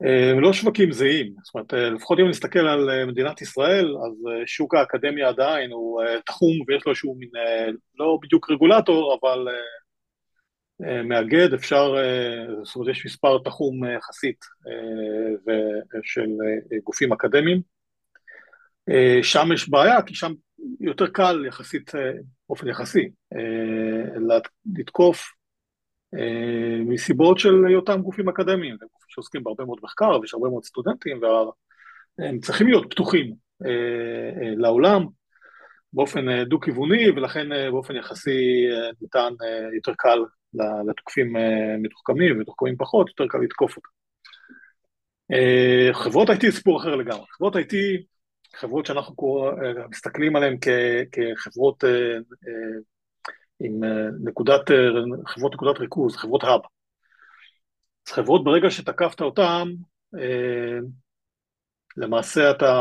[0.00, 4.46] הם לא שווקים זהים, זאת אומרת, לפחות אם נסתכל על אה, מדינת ישראל, אז אה,
[4.46, 7.30] שוק האקדמיה עדיין הוא אה, תחום ויש לו איזשהו מין,
[7.98, 9.48] לא בדיוק רגולטור, אבל
[11.04, 11.94] מאגד, אפשר,
[12.62, 14.44] זאת אומרת, יש מספר תחום יחסית
[16.02, 16.26] של
[16.84, 17.60] גופים אקדמיים.
[19.22, 20.32] שם יש בעיה, כי שם
[20.80, 21.92] יותר קל יחסית,
[22.48, 23.08] באופן יחסי,
[24.78, 25.26] לתקוף
[26.86, 31.20] מסיבות של היותם גופים אקדמיים, גופים שעוסקים בהרבה מאוד מחקר ויש הרבה מאוד סטודנטים,
[32.18, 33.34] והם צריכים להיות פתוחים
[34.56, 35.06] לעולם
[35.92, 38.66] באופן דו-כיווני, ולכן באופן יחסי
[39.02, 39.32] ניתן
[39.74, 40.18] יותר קל
[40.88, 41.36] לתוקפים
[41.82, 43.88] מתוחכמים ומתוחכמים פחות, יותר קל לתקוף אותם.
[45.92, 47.24] חברות IT סיפור אחר לגמרי.
[47.30, 47.74] חברות IT,
[48.56, 49.50] חברות שאנחנו
[49.90, 50.56] מסתכלים עליהן
[51.12, 51.84] כחברות
[53.60, 53.80] עם
[54.24, 54.60] נקודת,
[55.26, 56.60] חברות נקודת ריכוז, חברות האב.
[58.06, 59.68] אז חברות ברגע שתקפת אותן,
[61.96, 62.74] למעשה אתה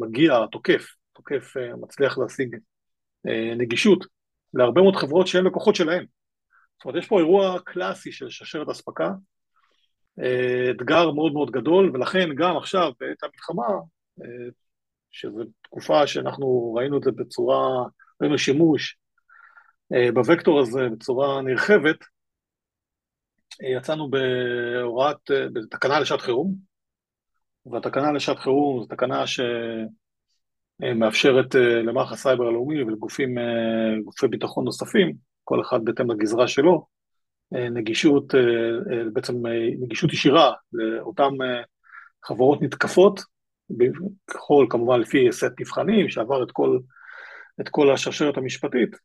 [0.00, 2.56] מגיע, תוקף, תוקף מצליח להשיג
[3.56, 4.04] נגישות
[4.54, 6.06] להרבה מאוד חברות שהן לקוחות שלהן.
[6.76, 9.10] זאת אומרת, יש פה אירוע קלאסי של שרשרת אספקה,
[10.70, 13.78] אתגר מאוד מאוד גדול, ולכן גם עכשיו, בעת המלחמה,
[15.10, 17.84] שזו תקופה שאנחנו ראינו את זה בצורה,
[18.20, 18.96] ראינו שימוש
[20.14, 21.96] בוקטור הזה בצורה נרחבת,
[23.76, 26.54] יצאנו בהוראת, בתקנה לשעת חירום,
[27.66, 29.24] והתקנה לשעת חירום זו תקנה
[30.80, 33.34] שמאפשרת למערך הסייבר הלאומי ולגופים,
[34.04, 36.86] גופי ביטחון נוספים, כל אחד בהתאם לגזרה שלו,
[37.52, 38.34] נגישות,
[39.12, 39.34] בעצם
[39.80, 41.30] נגישות ישירה לאותן
[42.24, 43.20] חברות נתקפות,
[44.26, 46.78] ככל כמובן לפי סט מבחנים שעבר את כל,
[47.60, 48.96] את כל השרשרת המשפטית,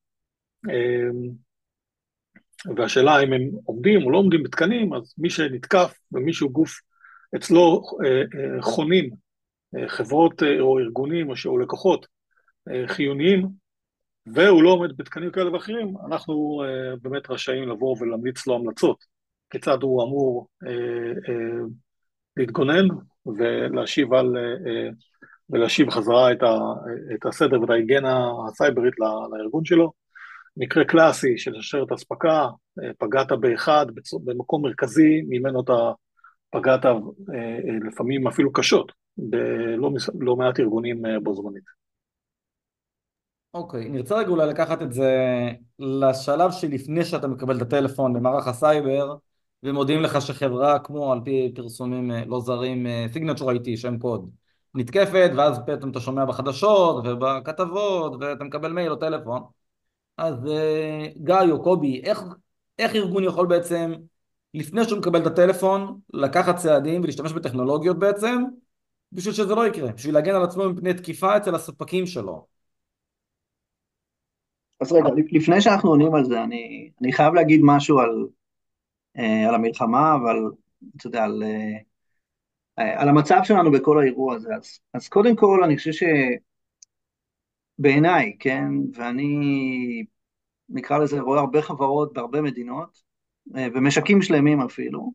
[2.77, 6.79] והשאלה אם הם עומדים או לא עומדים בתקנים, אז מי שנתקף ומישהו גוף
[7.35, 7.83] אצלו
[8.61, 9.09] חונים
[9.87, 12.07] חברות או ארגונים או לקוחות
[12.85, 13.47] חיוניים,
[14.25, 16.63] והוא לא עומד בתקנים כאלה ואחרים, אנחנו
[17.01, 19.05] באמת רשאים לבוא ולהמליץ לו המלצות,
[19.49, 20.47] כיצד הוא אמור
[22.37, 22.87] להתגונן
[23.25, 24.37] ולהשיב על,
[25.49, 26.31] ולהשיב חזרה
[27.15, 28.93] את הסדר ואת ההיגיינה הסייברית
[29.31, 30.04] לארגון שלו.
[30.57, 32.47] מקרה קלאסי של שרשרת אספקה,
[32.97, 33.85] פגעת באחד
[34.23, 35.91] במקום מרכזי, ממנו אתה
[36.49, 36.85] פגעת
[37.87, 41.63] לפעמים אפילו קשות, בלא מעט ארגונים בו זמנית.
[43.53, 45.11] אוקיי, נרצה רגע אולי לקחת את זה
[45.79, 49.15] לשלב שלפני שאתה מקבל את הטלפון במערך הסייבר,
[49.63, 54.29] ומודיעים לך שחברה כמו על פי פרסומים לא זרים, Signature IT, שם קוד,
[54.75, 59.41] נתקפת, ואז פתאום אתה שומע בחדשות ובכתבות, ואתה מקבל מייל או טלפון.
[60.17, 60.35] אז
[61.17, 62.23] גיא או קובי, איך,
[62.79, 63.93] איך ארגון יכול בעצם,
[64.53, 68.43] לפני שהוא מקבל את הטלפון, לקחת צעדים ולהשתמש בטכנולוגיות בעצם,
[69.11, 72.45] בשביל שזה לא יקרה, בשביל להגן על עצמו מפני תקיפה אצל הספקים שלו.
[74.81, 78.27] אז רגע, לפני שאנחנו עונים על זה, אני, אני חייב להגיד משהו על,
[79.47, 80.35] על המלחמה, אבל
[80.97, 81.43] אתה יודע, על,
[82.75, 84.55] על המצב שלנו בכל האירוע הזה.
[84.55, 85.91] אז, אז קודם כל, אני חושב
[87.77, 90.05] שבעיניי, כן, ואני
[90.69, 93.01] נקרא לזה, רואה הרבה חברות בהרבה מדינות,
[93.47, 95.11] ומשקים שלמים אפילו,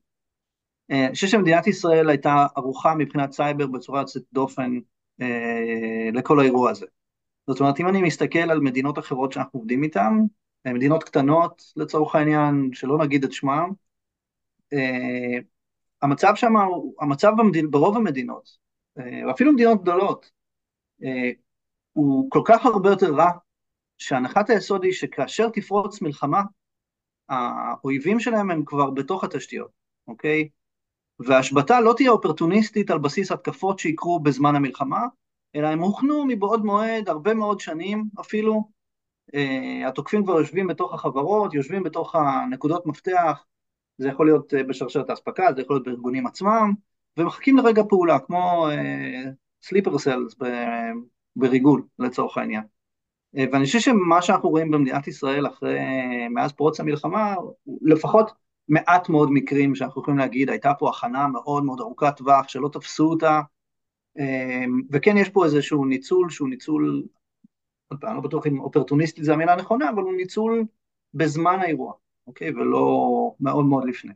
[0.90, 4.78] אני חושב שמדינת ישראל הייתה ערוכה מבחינת סייבר בצורה יוצאת דופן
[6.12, 6.86] לכל האירוע הזה.
[7.46, 10.12] זאת אומרת, אם אני מסתכל על מדינות אחרות שאנחנו עובדים איתן,
[10.66, 13.70] מדינות קטנות לצורך העניין, שלא נגיד את שמם,
[16.02, 16.52] המצב שם,
[17.00, 17.70] המצב במדינ...
[17.70, 18.48] ברוב המדינות,
[18.96, 20.30] ואפילו מדינות גדולות,
[21.92, 23.30] הוא כל כך הרבה יותר רע,
[23.98, 26.42] שהנחת היסוד היא שכאשר תפרוץ מלחמה,
[27.28, 29.70] האויבים שלהם הם כבר בתוך התשתיות,
[30.08, 30.48] אוקיי?
[31.18, 35.06] וההשבתה לא תהיה אופרטוניסטית על בסיס התקפות שיקרו בזמן המלחמה,
[35.54, 38.68] אלא הם הוכנו מבעוד מועד, הרבה מאוד שנים אפילו,
[39.86, 43.44] התוקפים כבר יושבים בתוך החברות, יושבים בתוך הנקודות מפתח,
[43.98, 46.72] זה יכול להיות בשרשרת האספקה, זה יכול להיות בארגונים עצמם,
[47.16, 48.68] ומחכים לרגע פעולה, כמו
[49.62, 50.34] סליפר סלס
[51.36, 52.62] בריגול לצורך העניין.
[53.34, 55.78] ואני חושב שמה שאנחנו רואים במדינת ישראל אחרי,
[56.30, 57.34] מאז פרוץ המלחמה,
[57.82, 58.30] לפחות
[58.68, 63.10] מעט מאוד מקרים שאנחנו יכולים להגיד, הייתה פה הכנה מאוד מאוד ארוכת טווח, שלא תפסו
[63.10, 63.40] אותה,
[64.90, 67.02] וכן יש פה איזשהו ניצול שהוא ניצול,
[68.04, 70.64] אני לא בטוח אם אופרטוניסטי זה המילה הנכונה, אבל הוא ניצול
[71.14, 71.92] בזמן האירוע,
[72.26, 72.50] אוקיי?
[72.50, 74.12] ולא מאוד מאוד לפני.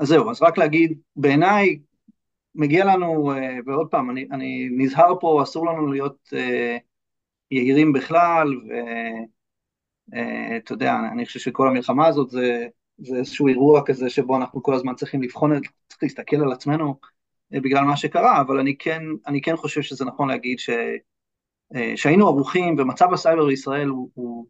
[0.00, 1.78] אז זהו, אז רק להגיד, בעיניי
[2.54, 3.32] מגיע לנו,
[3.66, 6.32] ועוד פעם, אני, אני נזהר פה, אסור לנו להיות
[7.50, 8.48] יהירים בכלל,
[10.08, 12.66] ואתה יודע, אני חושב שכל המלחמה הזאת זה,
[12.98, 16.94] זה איזשהו אירוע כזה שבו אנחנו כל הזמן צריכים לבחון, צריך להסתכל על עצמנו
[17.50, 20.70] בגלל מה שקרה, אבל אני כן, אני כן חושב שזה נכון להגיד ש,
[21.96, 24.46] שהיינו ערוכים, ומצב הסייבר בישראל הוא, הוא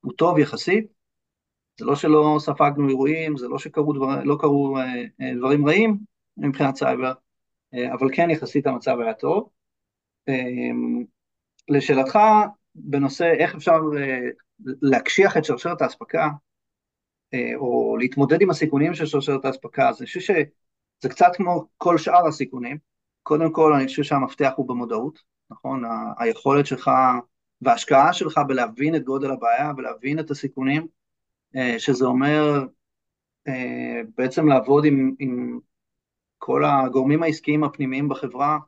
[0.00, 0.86] הוא טוב יחסית,
[1.78, 4.78] זה לא שלא ספגנו אירועים, זה לא שקרו דבר, לא קרו
[5.38, 5.98] דברים רעים
[6.36, 7.12] מבחינת סייבר,
[7.74, 9.48] אבל כן יחסית המצב היה טוב.
[11.68, 12.18] לשאלתך,
[12.74, 13.80] בנושא איך אפשר
[14.82, 16.28] להקשיח את שרשרת האספקה,
[17.56, 22.26] או להתמודד עם הסיכונים של שרשרת האספקה, אז אני חושב שזה קצת כמו כל שאר
[22.26, 22.78] הסיכונים.
[23.22, 25.18] קודם כל, אני חושב שהמפתח הוא במודעות,
[25.50, 25.82] נכון?
[26.18, 26.90] היכולת שלך
[27.62, 30.86] וההשקעה שלך בלהבין את גודל הבעיה ולהבין את הסיכונים,
[31.78, 32.64] שזה אומר
[34.16, 35.58] בעצם לעבוד עם, עם
[36.44, 38.58] כל הגורמים העסקיים הפנימיים בחברה,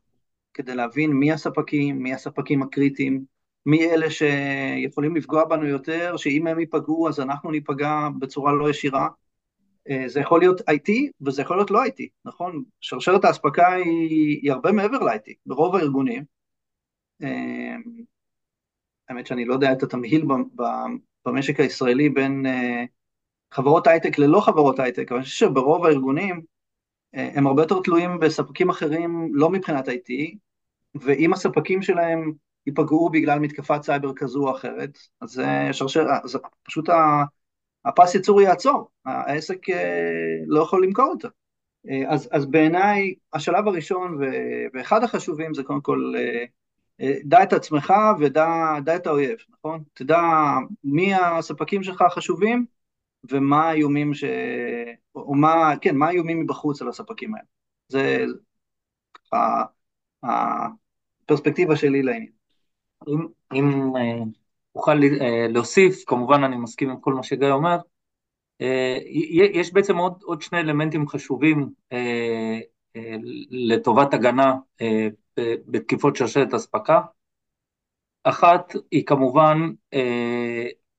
[0.55, 3.25] כדי להבין מי הספקים, מי הספקים הקריטיים,
[3.67, 9.09] מי אלה שיכולים לפגוע בנו יותר, שאם הם ייפגעו אז אנחנו ניפגע בצורה לא ישירה.
[10.07, 12.65] זה יכול להיות IT וזה יכול להיות לא IT, נכון?
[12.81, 16.25] שרשרת האספקה היא, היא הרבה מעבר ל-IT, ברוב הארגונים.
[19.09, 20.27] האמת שאני לא יודע את התמהיל
[21.27, 22.47] במשק הישראלי בין
[23.53, 26.54] חברות הייטק ללא חברות הייטק, אבל אני חושב שברוב הארגונים
[27.14, 30.37] הם הרבה יותר תלויים בספקים אחרים, לא מבחינת IT,
[30.94, 32.33] ואם הספקים שלהם
[32.66, 36.88] ייפגעו בגלל מתקפת סייבר כזו או אחרת, אז זה שרשר, אז פשוט
[37.85, 39.59] הפס ייצור יעצור, העסק
[40.46, 41.29] לא יכול למכור אותו.
[42.09, 44.18] אז, אז בעיניי השלב הראשון
[44.74, 46.14] ואחד החשובים זה קודם כל
[47.24, 49.83] דע את עצמך ודע את האויב, נכון?
[49.94, 50.20] תדע
[50.85, 52.66] מי הספקים שלך החשובים
[53.31, 54.25] ומה האיומים ש...
[55.15, 57.47] או מה, כן, מה האיומים מבחוץ על הספקים האלה.
[57.89, 58.25] זה
[60.23, 62.33] הפרספקטיבה שלי לעניין.
[63.09, 63.93] אם, אם
[64.75, 64.95] אוכל
[65.49, 67.77] להוסיף, כמובן אני מסכים עם כל מה שגיא אומר,
[69.53, 71.69] יש בעצם עוד, עוד שני אלמנטים חשובים
[73.51, 74.55] לטובת הגנה
[75.67, 77.01] בתקיפות שרשרת אספקה.
[78.25, 79.59] אחת היא כמובן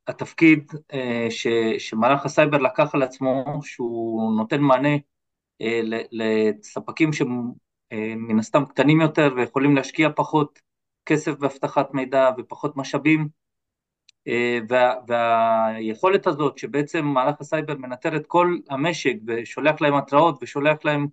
[0.07, 0.71] התפקיד
[1.29, 4.97] ש, שמערך הסייבר לקח על עצמו, שהוא נותן מענה
[6.11, 10.59] לספקים שמן הסתם קטנים יותר ויכולים להשקיע פחות
[11.05, 13.27] כסף באבטחת מידע ופחות משאבים,
[14.69, 21.07] וה, והיכולת הזאת שבעצם מערך הסייבר מנטר את כל המשק ושולח להם התראות ושולח להם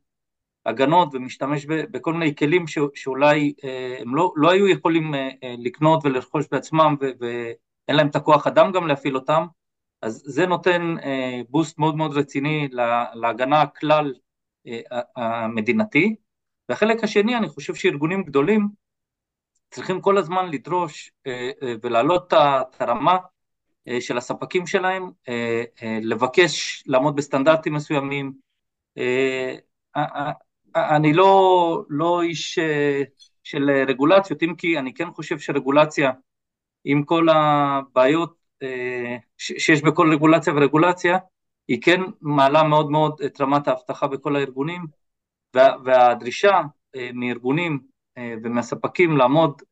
[0.67, 3.53] הגנות ומשתמש בכל מיני כלים ש, שאולי
[4.01, 6.97] הם לא, לא היו יכולים לקנות ולרכוש בעצמם
[7.89, 9.47] ואין להם את הכוח אדם גם להפעיל אותם,
[10.03, 10.97] אז זה נותן
[11.49, 12.69] boost מאוד מאוד רציני
[13.15, 14.15] להגנה הכלל
[15.17, 16.17] המדינתי.
[16.69, 18.69] והחלק השני, אני חושב שארגונים גדולים
[19.71, 21.13] צריכים כל הזמן לדרוש
[21.83, 23.19] ולהעלות את הרמה
[24.01, 25.11] של הספקים שלהם,
[26.03, 28.33] לבקש לעמוד בסטנדרטים מסוימים.
[30.77, 32.59] אני לא, לא איש
[33.43, 36.13] של רגולציות, אם כי אני כן חושב שרגולציה,
[36.85, 38.35] עם כל הבעיות
[39.39, 41.19] שיש בכל רגולציה ורגולציה,
[41.69, 44.87] היא כן מעלה מאוד מאוד את רמת האבטחה בכל הארגונים,
[45.55, 46.61] והדרישה
[47.15, 47.79] מארגונים
[48.19, 49.63] ומהספקים לעמוד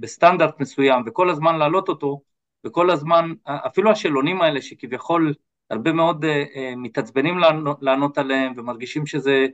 [0.00, 2.20] בסטנדרט מסוים וכל הזמן להעלות אותו,
[2.66, 5.34] וכל הזמן, אפילו השאלונים האלה שכביכול
[5.70, 6.24] הרבה מאוד
[6.76, 7.38] מתעצבנים
[7.80, 9.46] לענות עליהם ומרגישים שזה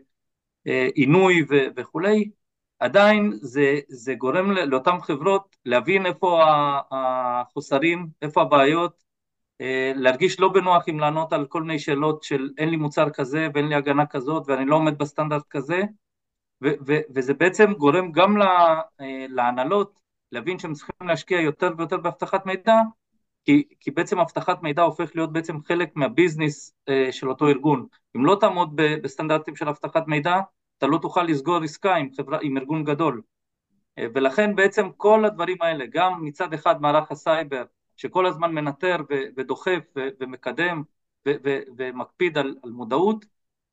[0.94, 1.44] עינוי
[1.76, 2.30] וכולי,
[2.78, 6.42] עדיין זה, זה גורם לאותן חברות להבין איפה
[6.90, 9.04] החוסרים, איפה הבעיות,
[9.94, 13.68] להרגיש לא בנוח עם לענות על כל מיני שאלות של אין לי מוצר כזה ואין
[13.68, 15.82] לי הגנה כזאת ואני לא עומד בסטנדרט כזה,
[16.64, 18.36] ו- ו- וזה בעצם גורם גם
[19.28, 20.00] להנהלות
[20.32, 22.74] להבין שהם צריכים להשקיע יותר ויותר באבטחת מידע,
[23.44, 26.74] כי, כי בעצם אבטחת מידע הופך להיות בעצם חלק מהביזנס
[27.10, 27.86] של אותו ארגון.
[28.16, 30.40] אם לא תעמוד בסטנדרטים של אבטחת מידע,
[30.78, 33.22] אתה לא תוכל לסגור עסקה עם, חברה, עם ארגון גדול.
[34.00, 37.64] ולכן בעצם כל הדברים האלה, גם מצד אחד מערך הסייבר,
[37.96, 38.96] שכל הזמן מנטר
[39.36, 39.84] ודוחף
[40.20, 40.82] ומקדם
[41.76, 43.24] ומקפיד על, על מודעות,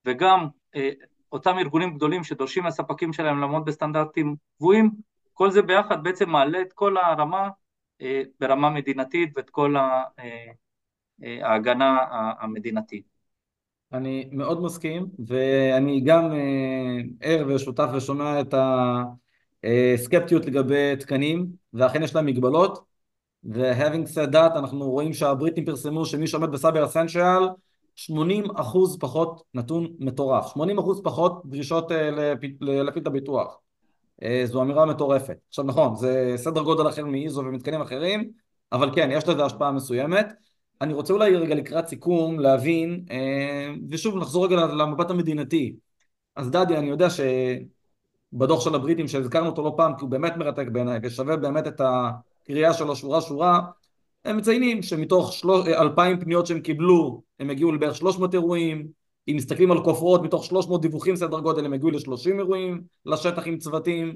[0.05, 0.89] וגם אה,
[1.31, 4.91] אותם ארגונים גדולים שדורשים מהספקים שלהם לעמוד בסטנדרטים גבוהים,
[5.33, 7.49] כל זה ביחד בעצם מעלה את כל הרמה
[8.01, 10.03] אה, ברמה מדינתית ואת כל אה,
[11.23, 11.97] אה, ההגנה
[12.39, 13.14] המדינתית.
[13.93, 16.31] אני מאוד מסכים, ואני גם
[17.21, 18.53] ער ושותף ושומע את
[19.63, 22.79] הסקפטיות לגבי תקנים, ואכן יש להם מגבלות,
[23.43, 27.43] ו-having said that, אנחנו רואים שהבריטים פרסמו שמי שעומד בסייבר אסנשיאל,
[27.95, 31.91] 80 אחוז פחות, נתון מטורף, 80 אחוז פחות דרישות
[32.61, 33.59] להפעיל את הביטוח.
[34.45, 35.37] זו אמירה מטורפת.
[35.47, 38.29] עכשיו נכון, זה סדר גודל אחר מאיזו ומתקנים אחרים,
[38.71, 40.33] אבל כן, יש לזה השפעה מסוימת.
[40.81, 43.05] אני רוצה אולי רגע לקראת סיכום להבין,
[43.89, 45.75] ושוב נחזור רגע למבט המדינתי.
[46.35, 50.67] אז דדי, אני יודע שבדוח של הבריטים שהזכרנו אותו לא פעם, כי הוא באמת מרתק
[50.71, 53.61] בעיניי, ושווה באמת את הקריאה שלו שורה שורה,
[54.25, 58.87] הם מציינים שמתוך שלוש, אלפיים פניות שהם קיבלו, הם הגיעו לבערך 300 אירועים,
[59.27, 63.57] אם מסתכלים על כופרות, מתוך 300 דיווחים סדר גודל, הם הגיעו ל-30 אירועים לשטח עם
[63.57, 64.15] צוותים,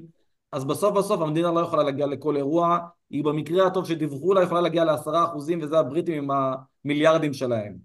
[0.52, 2.78] אז בסוף בסוף המדינה לא יכולה להגיע לכל אירוע,
[3.10, 6.30] היא במקרה הטוב שדיווחו לה יכולה להגיע לעשרה אחוזים, וזה הבריטים עם
[6.84, 7.76] המיליארדים שלהם.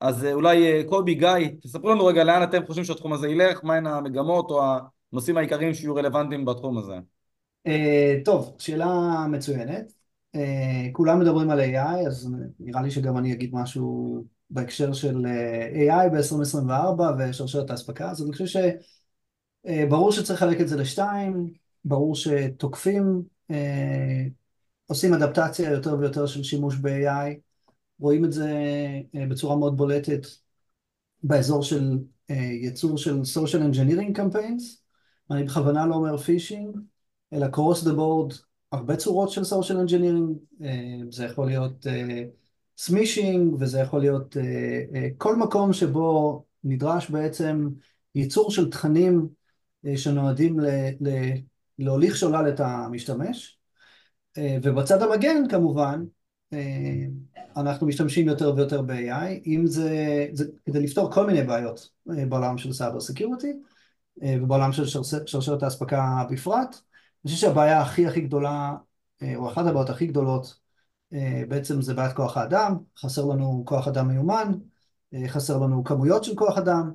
[0.00, 3.64] אז אה, אולי אה, קובי, גיא, תספרו לנו רגע לאן אתם חושבים שהתחום הזה ילך,
[3.64, 4.62] מהן המגמות או
[5.12, 6.94] הנושאים העיקריים שיהיו רלוונטיים בתחום הזה.
[7.68, 7.70] Uh,
[8.24, 9.92] טוב, שאלה מצוינת.
[10.92, 12.30] כולם מדברים על AI, אז
[12.60, 15.26] נראה לי שגם אני אגיד משהו בהקשר של
[15.74, 18.60] AI ב-2024 ושרשרת האספקה, אז אני חושב
[19.66, 21.50] שברור שצריך לחלק את זה לשתיים,
[21.84, 23.22] ברור שתוקפים
[23.52, 23.54] אה,
[24.86, 27.34] עושים אדפטציה יותר ויותר של שימוש ב-AI,
[28.00, 28.52] רואים את זה
[29.14, 30.26] אה, בצורה מאוד בולטת
[31.22, 31.98] באזור של
[32.32, 34.80] אה, ייצור של social engineering campaigns,
[35.30, 36.76] אני בכוונה לא אומר פישינג,
[37.32, 38.36] אלא across the board,
[38.72, 40.64] הרבה צורות של social engineering,
[41.10, 41.86] זה יכול להיות
[42.78, 44.36] smishing וזה יכול להיות
[45.18, 47.68] כל מקום שבו נדרש בעצם
[48.14, 49.28] ייצור של תכנים
[49.96, 50.60] שנועדים
[51.80, 53.58] להוליך שולל את המשתמש,
[54.62, 56.04] ובצד המגן כמובן
[57.56, 62.72] אנחנו משתמשים יותר ויותר ב-AI, אם זה, זה כדי לפתור כל מיני בעיות בעולם של
[62.72, 63.52] סייבר סקיורטי
[64.16, 64.86] ובעולם של
[65.26, 66.80] שרשרת האספקה בפרט,
[67.24, 68.74] אני חושב שהבעיה הכי הכי גדולה,
[69.22, 70.60] אה, או אחת הבעיות הכי גדולות,
[71.12, 74.52] אה, בעצם זה בעיית כוח האדם, חסר לנו כוח אדם מיומן,
[75.14, 76.92] אה, חסר לנו כמויות של כוח אדם,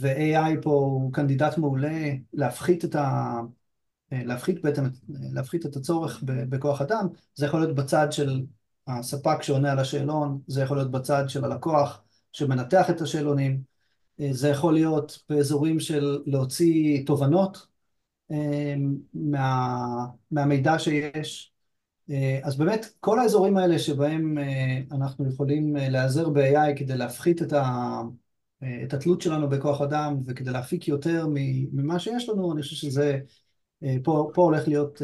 [0.00, 2.02] ו-AI פה הוא קנדידט מעולה
[2.32, 3.34] להפחית את ה...
[4.12, 8.42] להפחית בעצם, להפחית את הצורך בכוח אדם, זה יכול להיות בצד של
[8.86, 12.02] הספק שעונה על השאלון, זה יכול להיות בצד של הלקוח
[12.32, 13.60] שמנתח את השאלונים,
[14.30, 17.66] זה יכול להיות באזורים של להוציא תובנות
[19.14, 19.76] מה,
[20.30, 21.52] מהמידע שיש.
[22.42, 24.38] אז באמת כל האזורים האלה שבהם
[24.92, 28.00] אנחנו יכולים להיעזר ב-AI כדי להפחית את, ה,
[28.84, 31.26] את התלות שלנו בכוח אדם וכדי להפיק יותר
[31.72, 33.18] ממה שיש לנו, אני חושב שזה,
[34.04, 35.02] פה, פה הולך להיות,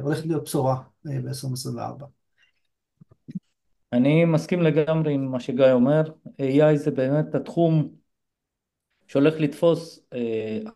[0.00, 2.04] הולכת להיות בשורה ב-2024.
[3.92, 7.88] אני מסכים לגמרי עם מה שגיא אומר, AI זה באמת התחום
[9.06, 10.00] שהולך לתפוס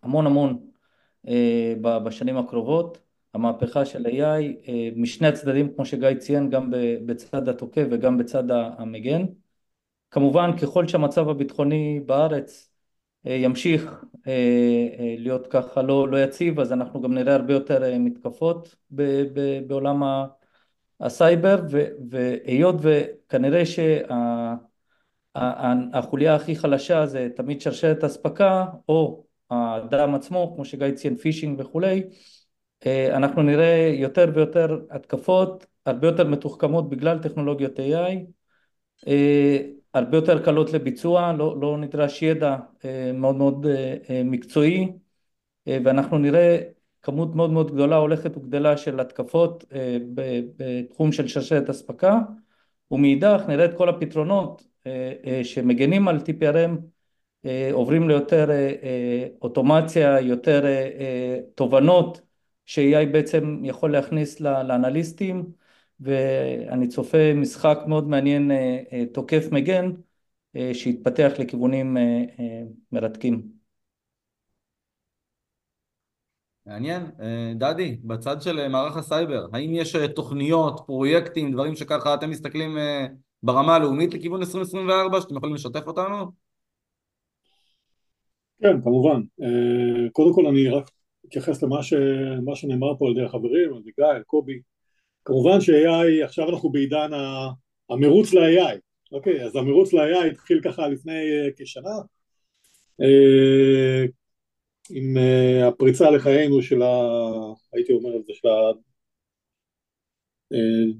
[0.02, 0.72] המון המון
[1.28, 1.74] אה,
[2.04, 3.00] בשנים הקרובות,
[3.34, 6.70] המהפכה של AI אה, משני הצדדים כמו שגיא ציין גם
[7.06, 9.26] בצד התוקף וגם בצד המגן.
[10.10, 12.71] כמובן ככל שהמצב הביטחוני בארץ אה,
[13.24, 14.04] ימשיך
[15.18, 18.74] להיות ככה לא, לא יציב אז אנחנו גם נראה הרבה יותר מתקפות
[19.66, 20.02] בעולם
[21.00, 21.60] הסייבר
[22.10, 23.62] והיות וכנראה
[25.34, 32.02] שהחוליה הכי חלשה זה תמיד שרשרת אספקה או האדם עצמו, כמו שגיא ציין פישינג וכולי,
[32.86, 38.16] אה, אנחנו נראה יותר ויותר התקפות הרבה יותר מתוחכמות בגלל טכנולוגיות AI,
[39.08, 39.58] אה,
[39.94, 43.66] הרבה יותר קלות לביצוע, לא, לא נדרש ידע אה, מאוד מאוד
[44.24, 44.92] מקצועי,
[45.66, 46.58] ואנחנו נראה
[47.02, 49.64] כמות מאוד מאוד גדולה הולכת וגדלה של התקפות
[50.56, 52.18] בתחום של שרשרת אספקה,
[52.90, 54.64] ומאידך נראה את כל הפתרונות
[55.42, 56.70] שמגנים על TPRM
[57.46, 60.64] אה, עוברים ליותר אה, אה, אוטומציה, יותר
[61.54, 62.20] תובנות
[62.66, 65.52] ש-AI בעצם יכול להכניס לאנליסטים
[66.02, 68.50] ואני צופה משחק מאוד מעניין
[69.12, 69.90] תוקף מגן
[70.72, 71.96] שיתפתח לכיוונים
[72.92, 73.42] מרתקים.
[76.66, 77.02] מעניין.
[77.54, 82.76] דדי, בצד של מערך הסייבר, האם יש תוכניות, פרויקטים, דברים שככה אתם מסתכלים
[83.42, 86.26] ברמה הלאומית לכיוון 2024 שאתם יכולים לשתף אותנו?
[88.62, 89.22] כן, כמובן.
[89.42, 90.90] אה, קודם כל אני רק
[91.26, 91.94] אתייחס למה ש...
[92.54, 94.60] שנאמר פה על ידי החברים, על ידי גיא, על קובי.
[95.24, 97.10] כמובן ש-AI, עכשיו אנחנו בעידן
[97.90, 98.78] המרוץ ל-AI,
[99.12, 99.44] אוקיי?
[99.44, 101.96] אז המרוץ ל-AI התחיל ככה לפני אה, כשנה,
[103.00, 104.04] אה,
[104.90, 105.16] עם
[105.68, 106.88] הפריצה לחיינו של ה...
[107.72, 108.72] הייתי אומר את זה, של ה...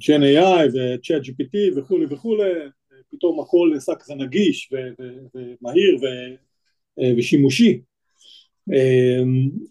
[0.01, 2.51] Gen AI ו-Chat GPT וכולי וכולי,
[3.11, 4.73] פתאום הכל נעשה כזה נגיש
[5.35, 5.99] ומהיר
[6.99, 7.81] אה, ושימושי.
[8.73, 9.23] אה,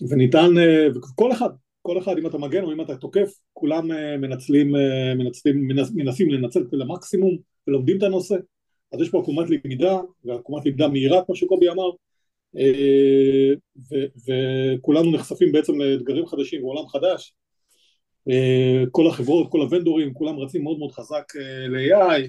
[0.09, 1.49] וניתן, אה, וכל אחד,
[1.81, 3.87] כל אחד אם אתה מגן או אם אתה תוקף, כולם
[4.21, 4.71] מנצלים,
[5.17, 8.35] מנצלים, מנסים לנצל למקסימום ולומדים את הנושא,
[8.91, 11.89] אז יש פה עקומת למידה, ועקומת למידה מהירה כמו שקובי אמר,
[14.27, 17.33] וכולנו נחשפים בעצם לאתגרים חדשים ועולם חדש,
[18.91, 21.23] כל החברות, כל הוונדורים, כולם רצים מאוד מאוד חזק
[21.69, 22.21] ל-AI,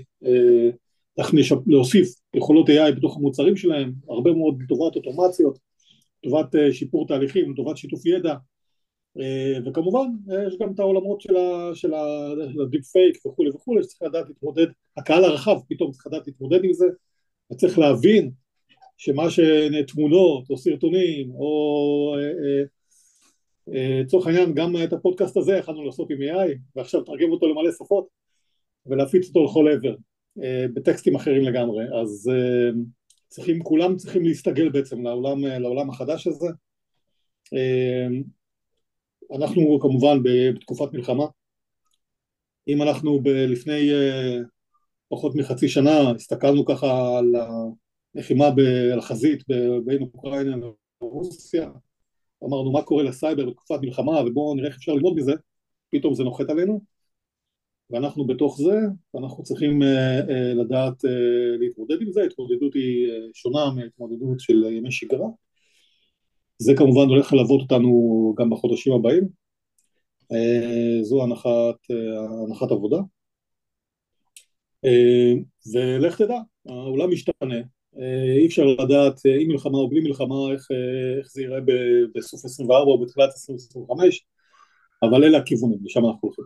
[1.67, 5.59] להוסיף יכולות AI בתוך המוצרים שלהם, הרבה מאוד לטובת אוטומציות,
[6.25, 8.35] לטובת אה, שיפור תהליכים, לטובת שיתוף ידע,
[9.67, 10.07] וכמובן
[10.49, 11.21] יש גם את העולמות
[11.75, 11.95] של
[12.63, 16.87] הדיפ פייק וכולי וכולי שצריך לדעת להתמודד, הקהל הרחב פתאום צריך לדעת להתמודד עם זה
[17.53, 18.31] וצריך להבין
[18.97, 22.17] שמה שתמונות או סרטונים או
[23.69, 28.07] לצורך העניין גם את הפודקאסט הזה יכולנו לעשות עם AI ועכשיו תרגם אותו למלא שפות
[28.87, 29.95] ולהפיץ אותו לכל עבר
[30.75, 31.85] בטקסטים אחרים לגמרי.
[32.03, 32.31] אז
[33.29, 36.47] צריכים, כולם צריכים להסתגל בעצם לעולם, לעולם החדש הזה
[39.37, 41.25] אנחנו כמובן בתקופת מלחמה.
[42.69, 43.91] אם אנחנו ב- לפני
[45.09, 47.35] פחות מחצי שנה הסתכלנו ככה על
[48.15, 48.47] הלחימה
[48.93, 49.43] על החזית
[49.85, 50.57] בין אוקראינה
[51.03, 51.71] לרוסיה
[52.45, 54.21] אמרנו מה קורה לסייבר בתקופת מלחמה?
[54.27, 55.33] ובואו נראה איך אפשר ללמוד מזה.
[55.91, 56.81] פתאום זה נוחת עלינו
[57.91, 58.79] ואנחנו בתוך זה
[59.15, 59.87] ואנחנו צריכים uh,
[60.29, 61.05] uh, לדעת
[61.61, 65.27] להתמודד עם זה, ההתמודדות היא שונה מהתמודדות של ימי שגרה
[66.59, 69.29] זה כמובן הולך ללוות אותנו גם בחודשים הבאים.
[70.23, 72.99] uh, זו הנחת, uh, הנחת עבודה.
[74.87, 76.39] uh, ולך תדע,
[76.69, 77.57] העולם משתנה.
[78.41, 80.69] אי אפשר לדעת עם מלחמה או בלי מלחמה איך,
[81.19, 81.61] איך זה ייראה
[82.15, 84.25] בסוף 24 או בתחילת 2025
[85.03, 86.45] אבל אלה הכיוונים, לשם אנחנו הולכים.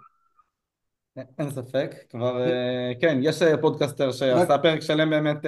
[1.38, 2.46] אין ספק, כבר
[3.00, 5.38] כן, יש פודקאסטר שעשה פרק שלם באמת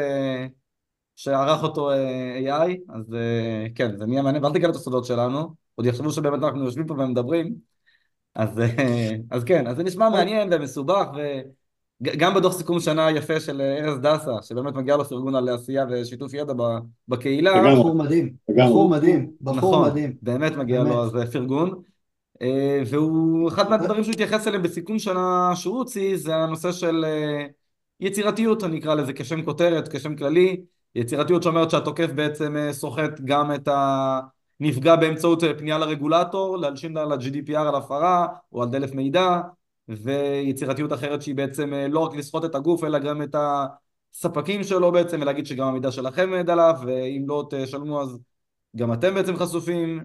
[1.18, 1.90] שערך אותו
[2.46, 3.16] AI, אז
[3.74, 6.94] כן, זה נהיה מעניין, ואל תגלה את הסודות שלנו, עוד יחשבו שבאמת אנחנו יושבים פה
[6.94, 7.54] ומדברים,
[8.34, 8.48] אז,
[9.30, 11.06] אז כן, אז זה נשמע מעניין ומסובך,
[12.00, 16.34] וגם בדוח סיכום שנה היפה של ארז דסה, שבאמת מגיע לו פרגון על עשייה ושיתוף
[16.34, 16.52] ידע
[17.08, 17.74] בקהילה.
[17.74, 20.12] בחור מדהים, בחור מדהים, בחור נכון, מדהים.
[20.22, 21.82] באמת מגיע לו אז פרגון.
[22.86, 27.04] והוא, אחד מהדברים שהוא התייחס אליהם בסיכום שנה שהוא הוציא זה הנושא של
[28.00, 30.60] יצירתיות, אני אקרא לזה כשם כותרת, כשם כללי,
[30.94, 33.68] יצירתיות שאומרת שהתוקף בעצם סוחט גם את
[34.60, 39.40] הנפגע באמצעות פנייה לרגולטור, להלשין על ה-GDPR על הפרה או על דלף מידע,
[39.88, 43.36] ויצירתיות אחרת שהיא בעצם לא רק לסחוט את הגוף אלא גם את
[44.14, 48.18] הספקים שלו בעצם, ולהגיד שגם המידע שלכם דלף, ואם לא תשלמו אז
[48.76, 50.04] גם אתם בעצם חשופים,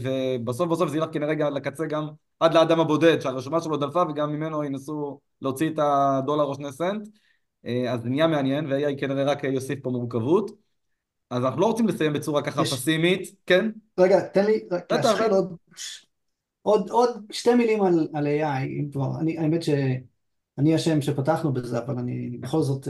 [0.00, 2.08] ובסוף בסוף זה ילך כנראה גם לקצה גם
[2.40, 7.08] עד לאדם הבודד שהרשומה שלו דלפה וגם ממנו ינסו להוציא את הדולר או שני סנט,
[7.64, 10.50] אז זה נהיה מעניין ו-AI כנראה רק יוסיף פה מורכבות.
[11.30, 12.72] אז אנחנו לא רוצים לסיים בצורה ככה יש...
[12.72, 13.70] פסימית, כן?
[13.98, 15.56] רגע, תן לי רק להשחיל עוד,
[16.62, 21.78] עוד, עוד שתי מילים על, על AI, אם כבר, אני, האמת שאני השם שפתחנו בזה,
[21.78, 22.88] אבל אני בכל זאת...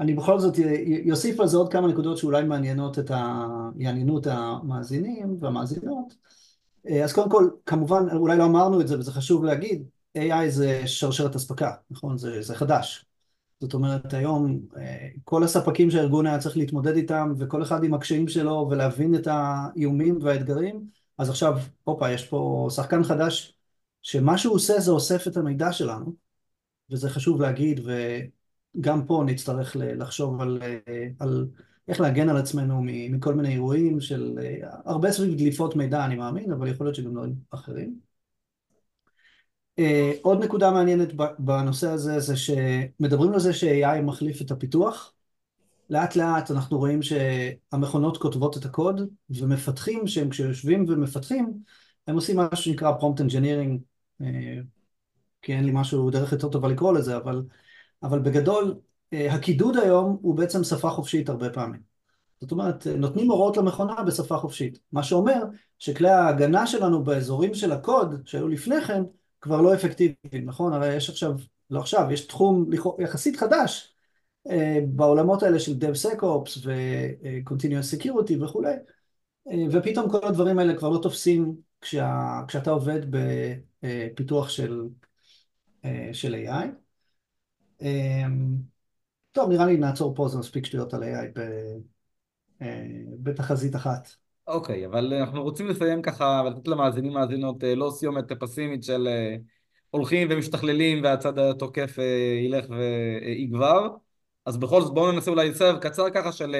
[0.00, 0.54] אני בכל זאת
[1.04, 3.46] יוסיף על זה עוד כמה נקודות שאולי מעניינות את ה...
[3.76, 6.14] יעניינו את המאזינים והמאזינות.
[7.04, 9.82] אז קודם כל, כמובן, אולי לא אמרנו את זה וזה חשוב להגיד,
[10.18, 12.18] AI זה שרשרת אספקה, נכון?
[12.18, 13.07] זה, זה חדש.
[13.60, 14.60] זאת אומרת, היום
[15.24, 20.18] כל הספקים שהארגון היה צריך להתמודד איתם, וכל אחד עם הקשיים שלו, ולהבין את האיומים
[20.22, 20.86] והאתגרים,
[21.18, 23.58] אז עכשיו, הופה, יש פה שחקן חדש,
[24.02, 26.12] שמה שהוא עושה זה אוסף את המידע שלנו,
[26.90, 27.92] וזה חשוב להגיד, ו...
[28.80, 30.62] גם פה נצטרך לחשוב על,
[31.18, 31.48] על
[31.88, 34.38] איך להגן על עצמנו מכל מיני אירועים של
[34.84, 38.07] הרבה סביב דליפות מידע אני מאמין, אבל יכול להיות שגם דברים אחרים.
[40.22, 41.08] עוד נקודה מעניינת
[41.38, 45.12] בנושא הזה זה שמדברים על זה ש-AI מחליף את הפיתוח.
[45.90, 49.00] לאט לאט אנחנו רואים שהמכונות כותבות את הקוד
[49.30, 51.52] ומפתחים שהם כשיושבים ומפתחים
[52.06, 53.78] הם עושים משהו שנקרא prompt engineering
[55.42, 57.42] כי אין לי משהו דרך יותר טובה לקרוא לזה אבל
[58.02, 58.74] אבל בגדול,
[59.12, 61.80] הקידוד היום הוא בעצם שפה חופשית הרבה פעמים.
[62.40, 64.78] זאת אומרת, נותנים הוראות למכונה בשפה חופשית.
[64.92, 65.42] מה שאומר
[65.78, 69.02] שכלי ההגנה שלנו באזורים של הקוד שהיו לפני כן
[69.40, 70.72] כבר לא אפקטיביים, נכון?
[70.72, 71.32] הרי יש עכשיו,
[71.70, 73.94] לא עכשיו, יש תחום יחסית חדש
[74.88, 78.74] בעולמות האלה של DevSecOps ו-Continuous Security וכולי,
[79.72, 83.00] ופתאום כל הדברים האלה כבר לא תופסים כשה, כשאתה עובד
[83.82, 84.82] בפיתוח של,
[86.12, 86.66] של AI.
[89.32, 91.40] טוב, נראה לי נעצור פה, זה מספיק שטויות על AI
[93.22, 94.08] בתחזית אחת.
[94.48, 99.08] אוקיי, אבל אנחנו רוצים לסיים ככה ולתת למאזינים מאזינות לא סיומת פסימית של
[99.90, 101.96] הולכים ומשתכללים והצד התוקף
[102.44, 103.88] ילך ויגבר,
[104.46, 106.56] אז בכל זאת בואו ננסה אולי לסבב קצר ככה של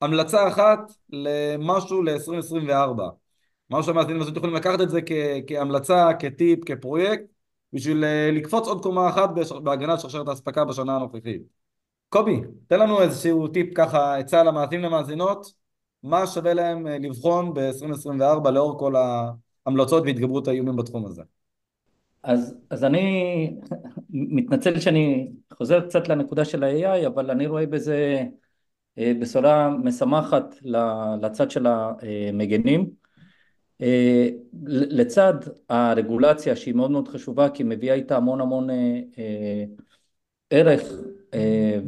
[0.00, 3.02] המלצה אחת למשהו ל-2024.
[3.70, 5.00] משהו שהמאזינים יכולים לקחת את זה
[5.46, 7.24] כהמלצה, כטיפ, כפרויקט,
[7.72, 9.30] בשביל לקפוץ עוד קומה אחת
[9.62, 11.42] בהגנת שרשרת האספקה בשנה הנוכחית.
[12.08, 15.59] קובי, תן לנו איזשהו טיפ ככה, עצה למאזינים למאזינות,
[16.02, 18.94] מה שווה להם לבחון ב-2024 לאור כל
[19.66, 21.22] ההמלצות והתגברות האיומים בתחום הזה.
[22.22, 23.56] אז, אז אני
[24.10, 28.24] מתנצל שאני חוזר קצת לנקודה של ה-AI, אבל אני רואה בזה
[28.96, 30.54] בשורה משמחת
[31.22, 32.90] לצד של המגנים.
[34.66, 35.34] לצד
[35.68, 38.68] הרגולציה שהיא מאוד מאוד חשובה כי מביאה איתה המון המון
[40.50, 40.92] ערך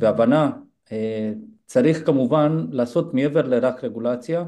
[0.01, 0.51] והבנה,
[1.73, 4.45] צריך כמובן לעשות מעבר לרק רגולציה.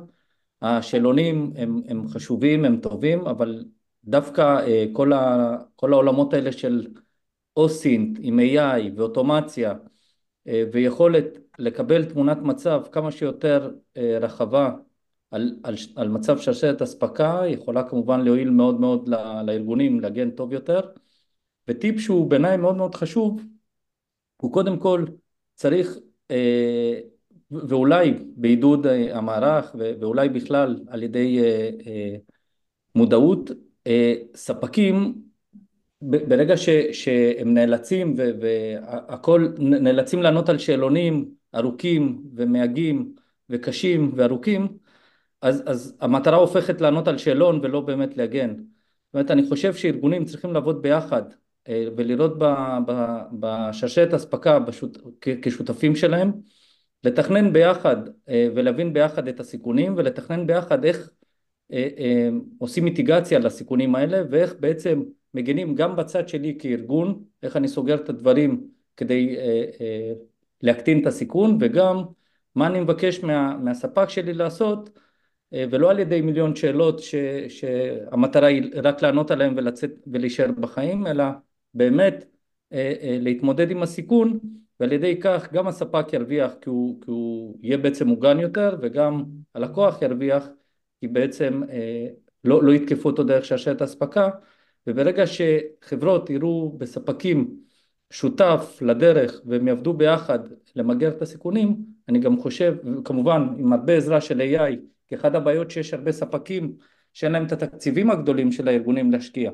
[0.62, 3.64] השאלונים הם, הם חשובים, הם טובים, אבל
[4.04, 6.86] דווקא כל, ה, כל העולמות האלה של
[7.56, 9.74] אוסינט עם AI ואוטומציה
[10.46, 11.24] ויכולת
[11.58, 14.70] לקבל תמונת מצב כמה שיותר רחבה
[15.30, 19.08] על, על, על מצב שרשרת אספקה יכולה כמובן להועיל מאוד מאוד
[19.46, 20.80] לארגונים להגן טוב יותר
[21.68, 23.42] וטיפ שהוא בעיניי מאוד מאוד חשוב
[24.36, 25.04] הוא קודם כל
[25.54, 25.98] צריך
[27.68, 31.40] ואולי בעידוד המערך ואולי בכלל על ידי
[32.94, 33.50] מודעות
[34.34, 35.14] ספקים
[36.02, 43.12] ברגע ש, שהם נאלצים והכל נאלצים לענות על שאלונים ארוכים ומייגעים
[43.50, 44.68] וקשים וארוכים
[45.42, 48.54] אז, אז המטרה הופכת לענות על שאלון ולא באמת להגן.
[48.56, 51.22] זאת אומרת אני חושב שארגונים צריכים לעבוד ביחד
[51.68, 52.32] ולראות
[53.32, 54.58] בשרשרת אספקה
[55.42, 56.32] כשותפים שלהם,
[57.04, 57.96] לתכנן ביחד
[58.28, 61.10] ולהבין ביחד את הסיכונים ולתכנן ביחד איך
[62.58, 65.02] עושים מיטיגציה לסיכונים האלה ואיך בעצם
[65.34, 69.36] מגנים גם בצד שלי כארגון, איך אני סוגר את הדברים כדי
[70.62, 72.02] להקטין את הסיכון וגם
[72.54, 74.90] מה אני מבקש מה, מהספק שלי לעשות
[75.52, 77.14] ולא על ידי מיליון שאלות ש,
[77.48, 81.24] שהמטרה היא רק לענות עליהן ולצאת ולהישאר בחיים אלא
[81.74, 82.24] באמת
[83.20, 84.38] להתמודד עם הסיכון
[84.80, 89.24] ועל ידי כך גם הספק ירוויח כי הוא, כי הוא יהיה בעצם מוגן יותר וגם
[89.54, 90.48] הלקוח ירוויח
[91.00, 91.62] כי בעצם
[92.44, 94.28] לא, לא יתקפו אותו דרך שרשרת אספקה
[94.86, 97.56] וברגע שחברות יראו בספקים
[98.10, 100.38] שותף לדרך והם יעבדו ביחד
[100.76, 101.76] למגר את הסיכונים
[102.08, 104.76] אני גם חושב כמובן עם הרבה עזרה של AI
[105.08, 106.76] כי אחת הבעיות שיש הרבה ספקים
[107.12, 109.50] שאין להם את התקציבים הגדולים של הארגונים להשקיע.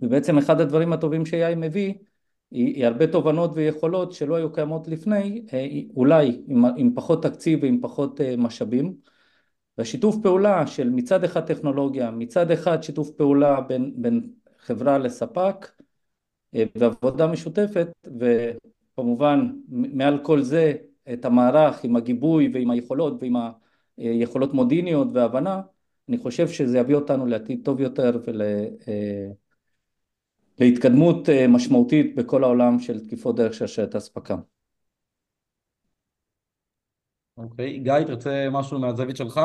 [0.00, 1.94] ובעצם אחד הדברים הטובים ש-AI מביא
[2.50, 5.46] היא, היא הרבה תובנות ויכולות שלא היו קיימות לפני
[5.96, 8.94] אולי עם, עם פחות תקציב ועם פחות משאבים.
[9.78, 15.70] והשיתוף פעולה של מצד אחד טכנולוגיה מצד אחד שיתוף פעולה בין, בין חברה לספק
[16.74, 17.88] ועבודה משותפת
[18.20, 20.74] וכמובן מעל כל זה
[21.12, 23.36] את המערך עם הגיבוי ועם היכולות ועם
[23.98, 25.60] היכולות מודיעיניות והבנה
[26.08, 28.18] אני חושב שזה יביא אותנו לעתיד טוב יותר
[30.60, 34.36] ולהתקדמות משמעותית בכל העולם של תקיפות דרך שרשרת אספקה.
[37.36, 39.40] אוקיי, גיא תרצה משהו מהזווית שלך?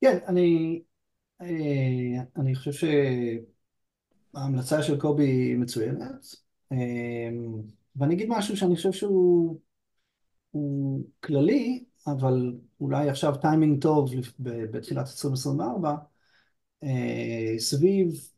[0.00, 0.82] כן, אני,
[2.36, 2.88] אני חושב
[4.34, 6.26] שההמלצה של קובי היא מצוינת
[7.96, 9.60] ואני אגיד משהו שאני חושב שהוא
[11.20, 15.94] כללי אבל אולי עכשיו טיימינג טוב בתחילת 2024
[17.58, 18.35] סביב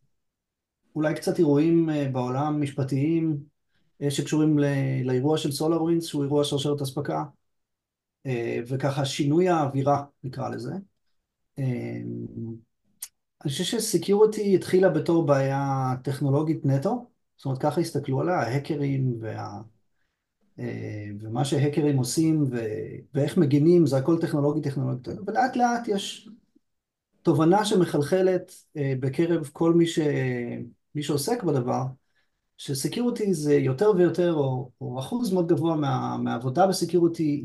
[0.99, 3.39] אולי קצת אירועים בעולם משפטיים
[4.09, 4.59] שקשורים
[5.05, 7.25] לאירוע של SolarWinds שהוא אירוע שרשרת אספקה
[8.69, 10.73] וככה שינוי האווירה נקרא לזה.
[11.59, 19.61] אני חושב ש-security התחילה בתור בעיה טכנולוגית נטו, זאת אומרת ככה הסתכלו עליה, ההקרים וה...
[21.21, 22.45] ומה שהקרים עושים
[23.15, 26.29] ואיך מגינים זה הכל טכנולוגי טכנולוגי, ולאט לאט יש
[27.23, 29.99] תובנה שמחלחלת בקרב כל מי, ש...
[30.99, 31.85] מי שעוסק בדבר
[32.57, 36.17] ש-security זה יותר ויותר או, או אחוז מאוד גבוה מה...
[36.17, 37.45] מהעבודה ב-security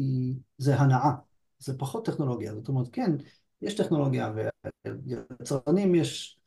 [0.57, 1.11] זה הנאה,
[1.59, 3.11] זה פחות טכנולוגיה, זאת אומרת כן
[3.61, 4.33] יש טכנולוגיה
[4.85, 6.37] ויצרנים יש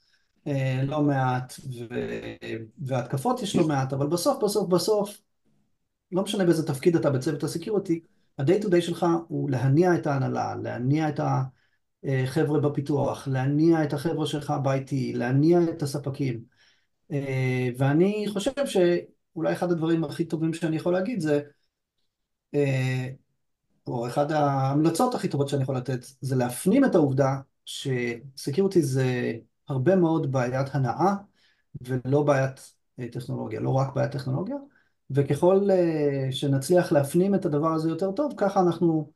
[0.82, 1.54] לא מעט
[1.90, 1.94] ו...
[2.78, 5.20] והתקפות יש לא מעט אבל בסוף בסוף בסוף
[6.12, 8.00] לא משנה באיזה תפקיד אתה בצוות הסקיוריטי,
[8.38, 11.20] ה-day to day שלך הוא להניע את ההנהלה, להניע את
[12.04, 16.55] החבר'ה בפיתוח, להניע את החבר'ה שלך ב-IT, להניע את הספקים.
[17.78, 21.40] ואני חושב שאולי אחד הדברים הכי טובים שאני יכול להגיד זה,
[23.86, 29.32] או אחד ההמלצות הכי טובות שאני יכול לתת, זה להפנים את העובדה שסקיוריטי זה
[29.68, 31.14] הרבה מאוד בעיית הנאה
[31.80, 32.72] ולא בעיית
[33.12, 34.56] טכנולוגיה, לא רק בעיית טכנולוגיה.
[35.10, 35.68] וככל
[36.30, 39.10] שנצליח להפנים את הדבר הזה יותר טוב, ככה אנחנו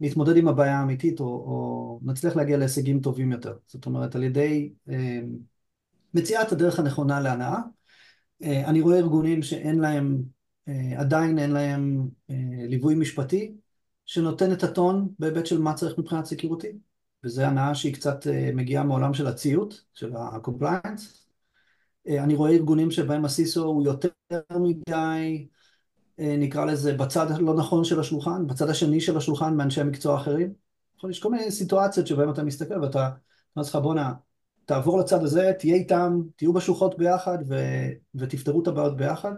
[0.00, 3.56] נתמודד עם הבעיה האמיתית, או, או נצליח להגיע להישגים טובים יותר.
[3.66, 4.72] זאת אומרת, על ידי
[6.14, 7.58] מציאת הדרך הנכונה להנאה.
[8.42, 10.22] אני רואה ארגונים שאין להם,
[10.96, 12.08] עדיין אין להם
[12.68, 13.54] ליווי משפטי,
[14.06, 16.72] שנותן את הטון בהיבט של מה צריך מבחינת security,
[17.24, 21.26] וזה הנעה שהיא קצת מגיעה מעולם של הציות, של ה-compliance.
[22.08, 24.08] אני רואה ארגונים שבהם הסיסו הוא יותר
[24.60, 25.48] מדי,
[26.18, 30.52] נקרא לזה, בצד הלא נכון של השולחן, בצד השני של השולחן מאנשי מקצוע אחרים.
[31.10, 33.10] יש כל מיני סיטואציות שבהם אתה מסתכל ואתה
[33.56, 34.12] אמרתי לך, בואנה,
[34.70, 37.54] תעבור לצד הזה, תהיה איתם, תהיו בשוחות ביחד ו...
[38.14, 39.32] ותפתרו את הבעיות ביחד.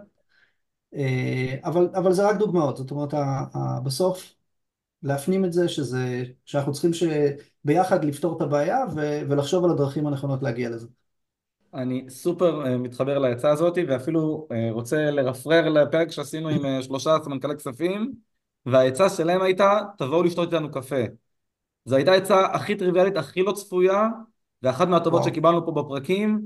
[0.95, 3.13] אה, אבל, אבל זה רק דוגמאות, זאת אומרת,
[3.83, 4.33] בסוף
[5.03, 6.91] להפנים את זה שזה, שאנחנו צריכים
[7.63, 9.21] ביחד לפתור את הבעיה ו...
[9.29, 10.87] ולחשוב על הדרכים הנכונות להגיע לזה.
[11.73, 17.55] אני סופר אה, מתחבר לעצה הזאת ואפילו אה, רוצה לרפרר לפרק שעשינו עם שלושה סמנכ"לי
[17.55, 18.11] כספים
[18.65, 21.03] והעצה שלהם הייתה תבואו לשתות איתנו קפה
[21.85, 24.07] זו הייתה עצה הכי טריוויאלית, הכי לא צפויה,
[24.63, 25.31] ואחת מהטובות וואו.
[25.31, 26.41] שקיבלנו פה בפרקים,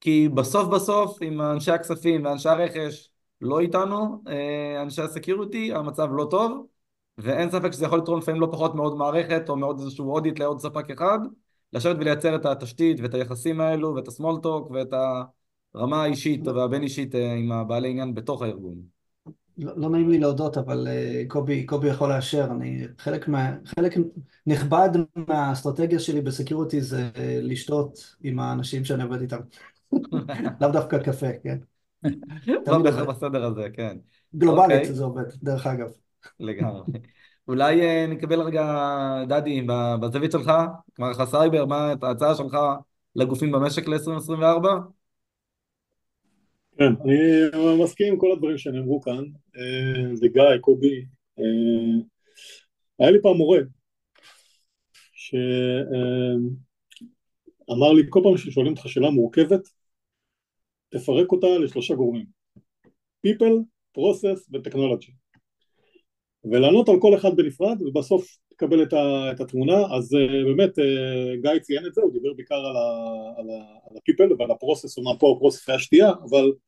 [0.00, 3.10] כי בסוף בסוף, עם אנשי הכספים ואנשי הרכש
[3.40, 6.66] לא איתנו, אה, אנשי ה security, המצב לא טוב,
[7.18, 10.60] ואין ספק שזה יכול לתרום לפעמים לא פחות מעוד מערכת, או מעוד איזשהו audit לעוד
[10.60, 11.18] ספק אחד,
[11.72, 14.94] לשבת ולייצר את התשתית ואת היחסים האלו, ואת ה small talk, ואת
[15.74, 18.97] הרמה האישית והבין אישית אה, עם הבעלי עניין בתוך הארגון.
[19.58, 23.94] לא, לא נעים לי להודות, אבל uh, קובי, קובי יכול לאשר, אני, חלק, מה, חלק
[24.46, 29.40] נכבד מהאסטרטגיה שלי ב security זה uh, לשתות עם האנשים שאני עובד איתם.
[30.60, 31.58] לאו דווקא קפה, כן.
[32.66, 33.96] לא בהכרח בסדר הזה, כן.
[34.34, 34.80] גלובלית okay.
[34.80, 34.92] okay.
[34.92, 35.88] זה עובד, דרך אגב.
[36.40, 36.82] לגמרי.
[37.48, 39.66] אולי uh, נקבל רגע, דדי,
[40.00, 40.52] בזווית שלך,
[40.98, 42.56] מערך הסייבר, מה ההצעה שלך
[43.16, 44.64] לגופים במשק ל-2024?
[46.78, 47.16] כן, אני
[47.82, 49.24] מסכים עם כל הדברים שנאמרו כאן,
[49.56, 51.04] אה, זה גיא, קובי.
[51.38, 52.02] אה,
[52.98, 53.58] היה לי פעם מורה
[55.12, 55.48] שאמר
[57.88, 59.60] אה, לי כל פעם ששואלים אותך שאלה מורכבת,
[60.88, 62.26] תפרק אותה לשלושה גורמים,
[63.26, 63.56] people,
[63.98, 65.12] process ו-technology.
[66.44, 70.78] ולענות על כל אחד בנפרד ובסוף תקבל את, התמונה, אז באמת
[71.42, 72.66] גיא ציין את זה, הוא דיבר בעיקר
[73.36, 76.67] על ה-people ועל הפרוסס, אומנם פה הפרוסס היה שתייה, אבל אה,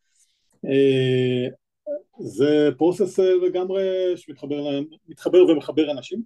[2.20, 3.82] זה פרוסס אה, לגמרי
[4.16, 6.22] שמתחבר ומחבר אנשים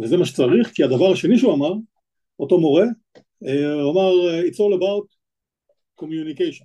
[0.00, 1.72] וזה מה שצריך כי הדבר השני שהוא אמר
[2.40, 2.84] אותו מורה
[3.46, 4.12] אה, הוא אמר
[4.48, 5.14] it's all about
[6.00, 6.64] communication.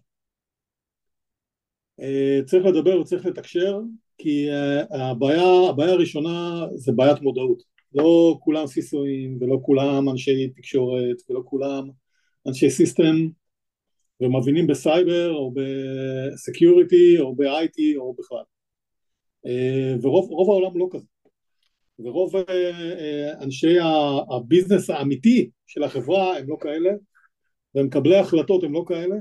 [2.45, 3.79] צריך לדבר וצריך לתקשר
[4.17, 4.47] כי
[4.91, 7.63] הבעיה, הבעיה הראשונה זה בעיית מודעות.
[7.93, 11.89] לא כולם סיסויים ולא כולם אנשי תקשורת ולא כולם
[12.47, 13.15] אנשי סיסטם
[14.21, 18.43] ומבינים בסייבר או ב security או ב-IT או בכלל.
[19.45, 21.05] אה, ורוב העולם לא כזה.
[21.99, 23.77] ורוב אה, אה, אנשי
[24.35, 26.89] הביזנס האמיתי של החברה הם לא כאלה
[27.75, 29.15] ומקבלי ההחלטות הם לא כאלה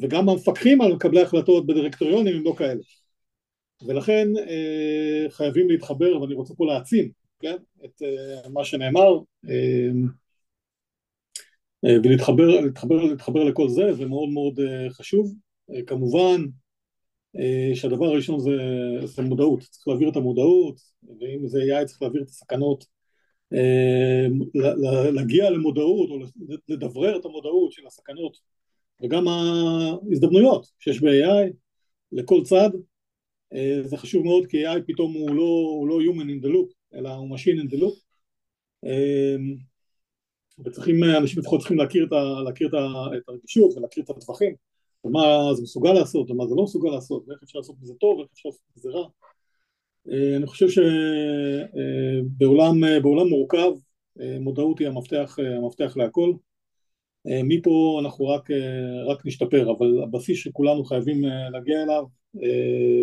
[0.00, 2.80] וגם המפקחים על מקבלי ההחלטות בדירקטוריונים הם לא כאלה.
[3.86, 4.28] ולכן
[5.28, 7.10] חייבים להתחבר ואני רוצה פה להעצים
[7.40, 8.02] כן, את
[8.52, 9.18] מה שנאמר
[11.82, 15.34] ולהתחבר להתחבר, להתחבר לכל זה, זה מאוד מאוד אה, חשוב.
[15.74, 16.44] אה, כמובן
[17.74, 18.50] שהדבר הראשון זה,
[19.04, 20.80] זה מודעות, צריך להעביר את המודעות,
[21.20, 22.84] ואם זה AI צריך להעביר את הסכנות,
[25.12, 26.18] להגיע למודעות או
[26.68, 28.36] לדברר את המודעות של הסכנות
[29.02, 31.52] וגם ההזדמנויות שיש ב-AI
[32.12, 32.70] לכל צד,
[33.82, 35.42] זה חשוב מאוד כי AI פתאום הוא לא,
[35.78, 37.96] הוא לא human in the loop, אלא הוא machine in the loop.
[40.64, 44.54] וצריכים, אנשים לפחות צריכים להכיר, את, ה, להכיר את, ה, את הרגישות ולהכיר את הטווחים.
[45.04, 48.28] ומה זה מסוגל לעשות ומה זה לא מסוגל לעשות ואיך אפשר לעשות בזה טוב ואיך
[48.32, 49.08] אפשר לעשות בזה רע.
[50.10, 50.66] אה, אני חושב
[52.28, 53.72] שבעולם אה, מורכב
[54.20, 56.32] אה, מודעות היא המפתח, המפתח להכל.
[57.44, 58.48] מפה אנחנו רק,
[59.06, 62.04] רק נשתפר אבל הבסיס שכולנו חייבים להגיע אליו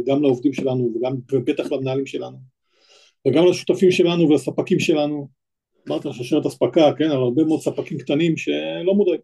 [0.05, 2.37] גם לעובדים שלנו וגם ובטח למנהלים שלנו
[3.27, 5.27] וגם לשותפים שלנו ולספקים שלנו
[5.87, 9.19] אמרתי לך שרשרת אספקה, כן, אבל הרבה מאוד ספקים קטנים שלא מודעים.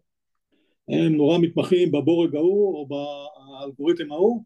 [0.88, 4.44] הם נורא מתמחים בבורג ההוא או באלגוריתם ההוא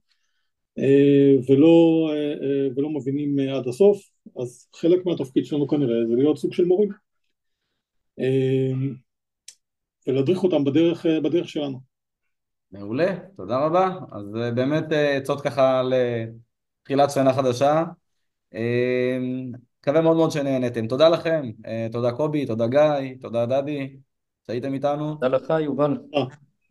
[0.78, 4.10] אה, ולא, אה, אה, ולא מבינים עד הסוף,
[4.40, 6.88] אז חלק מהתפקיד שלנו כנראה זה להיות סוג של מורים
[10.06, 11.80] ולהדריך אותם בדרך, בדרך שלנו.
[12.72, 13.98] מעולה, תודה רבה.
[14.12, 15.82] אז באמת עצות ככה
[16.82, 17.84] לתחילת שנה חדשה.
[19.88, 20.86] מקווה מאוד מאוד שנהנתם.
[20.86, 23.96] תודה לכם, אה, תודה קובי, תודה גיא, תודה דדי,
[24.46, 25.14] שהייתם איתנו.
[25.14, 25.98] תודה לך, יובל.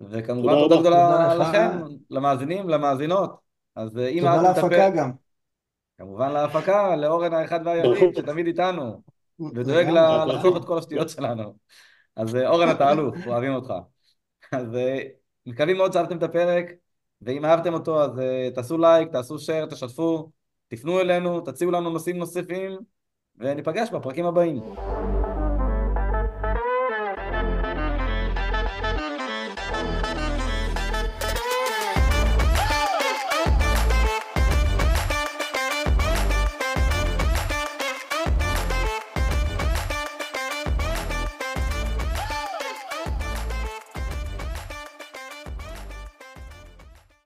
[0.09, 1.69] וכמובן תודה גדולה לכם,
[2.09, 3.37] למאזינים, למאזינות.
[3.75, 5.11] אז אה, אם תודה להפקה גם.
[5.97, 9.01] כמובן להפקה, לאורן האחד והיחיד, שתמיד איתנו,
[9.55, 9.87] ודואג
[10.27, 11.53] לחסוך את כל השטויות שלנו.
[12.15, 13.73] אז אה, אורן אתה אלוף, אוהבים אותך.
[14.51, 14.67] אז
[15.45, 16.65] מקווים מאוד שאהבתם את הפרק,
[17.21, 18.11] ואם אהבתם אותו אז
[18.55, 20.31] תעשו לייק, תעשו שייר, תשתפו,
[20.67, 22.96] תפנו אלינו, תציעו לנו נושאים נוספים.
[23.39, 24.61] וניפגש בפרקים הבאים.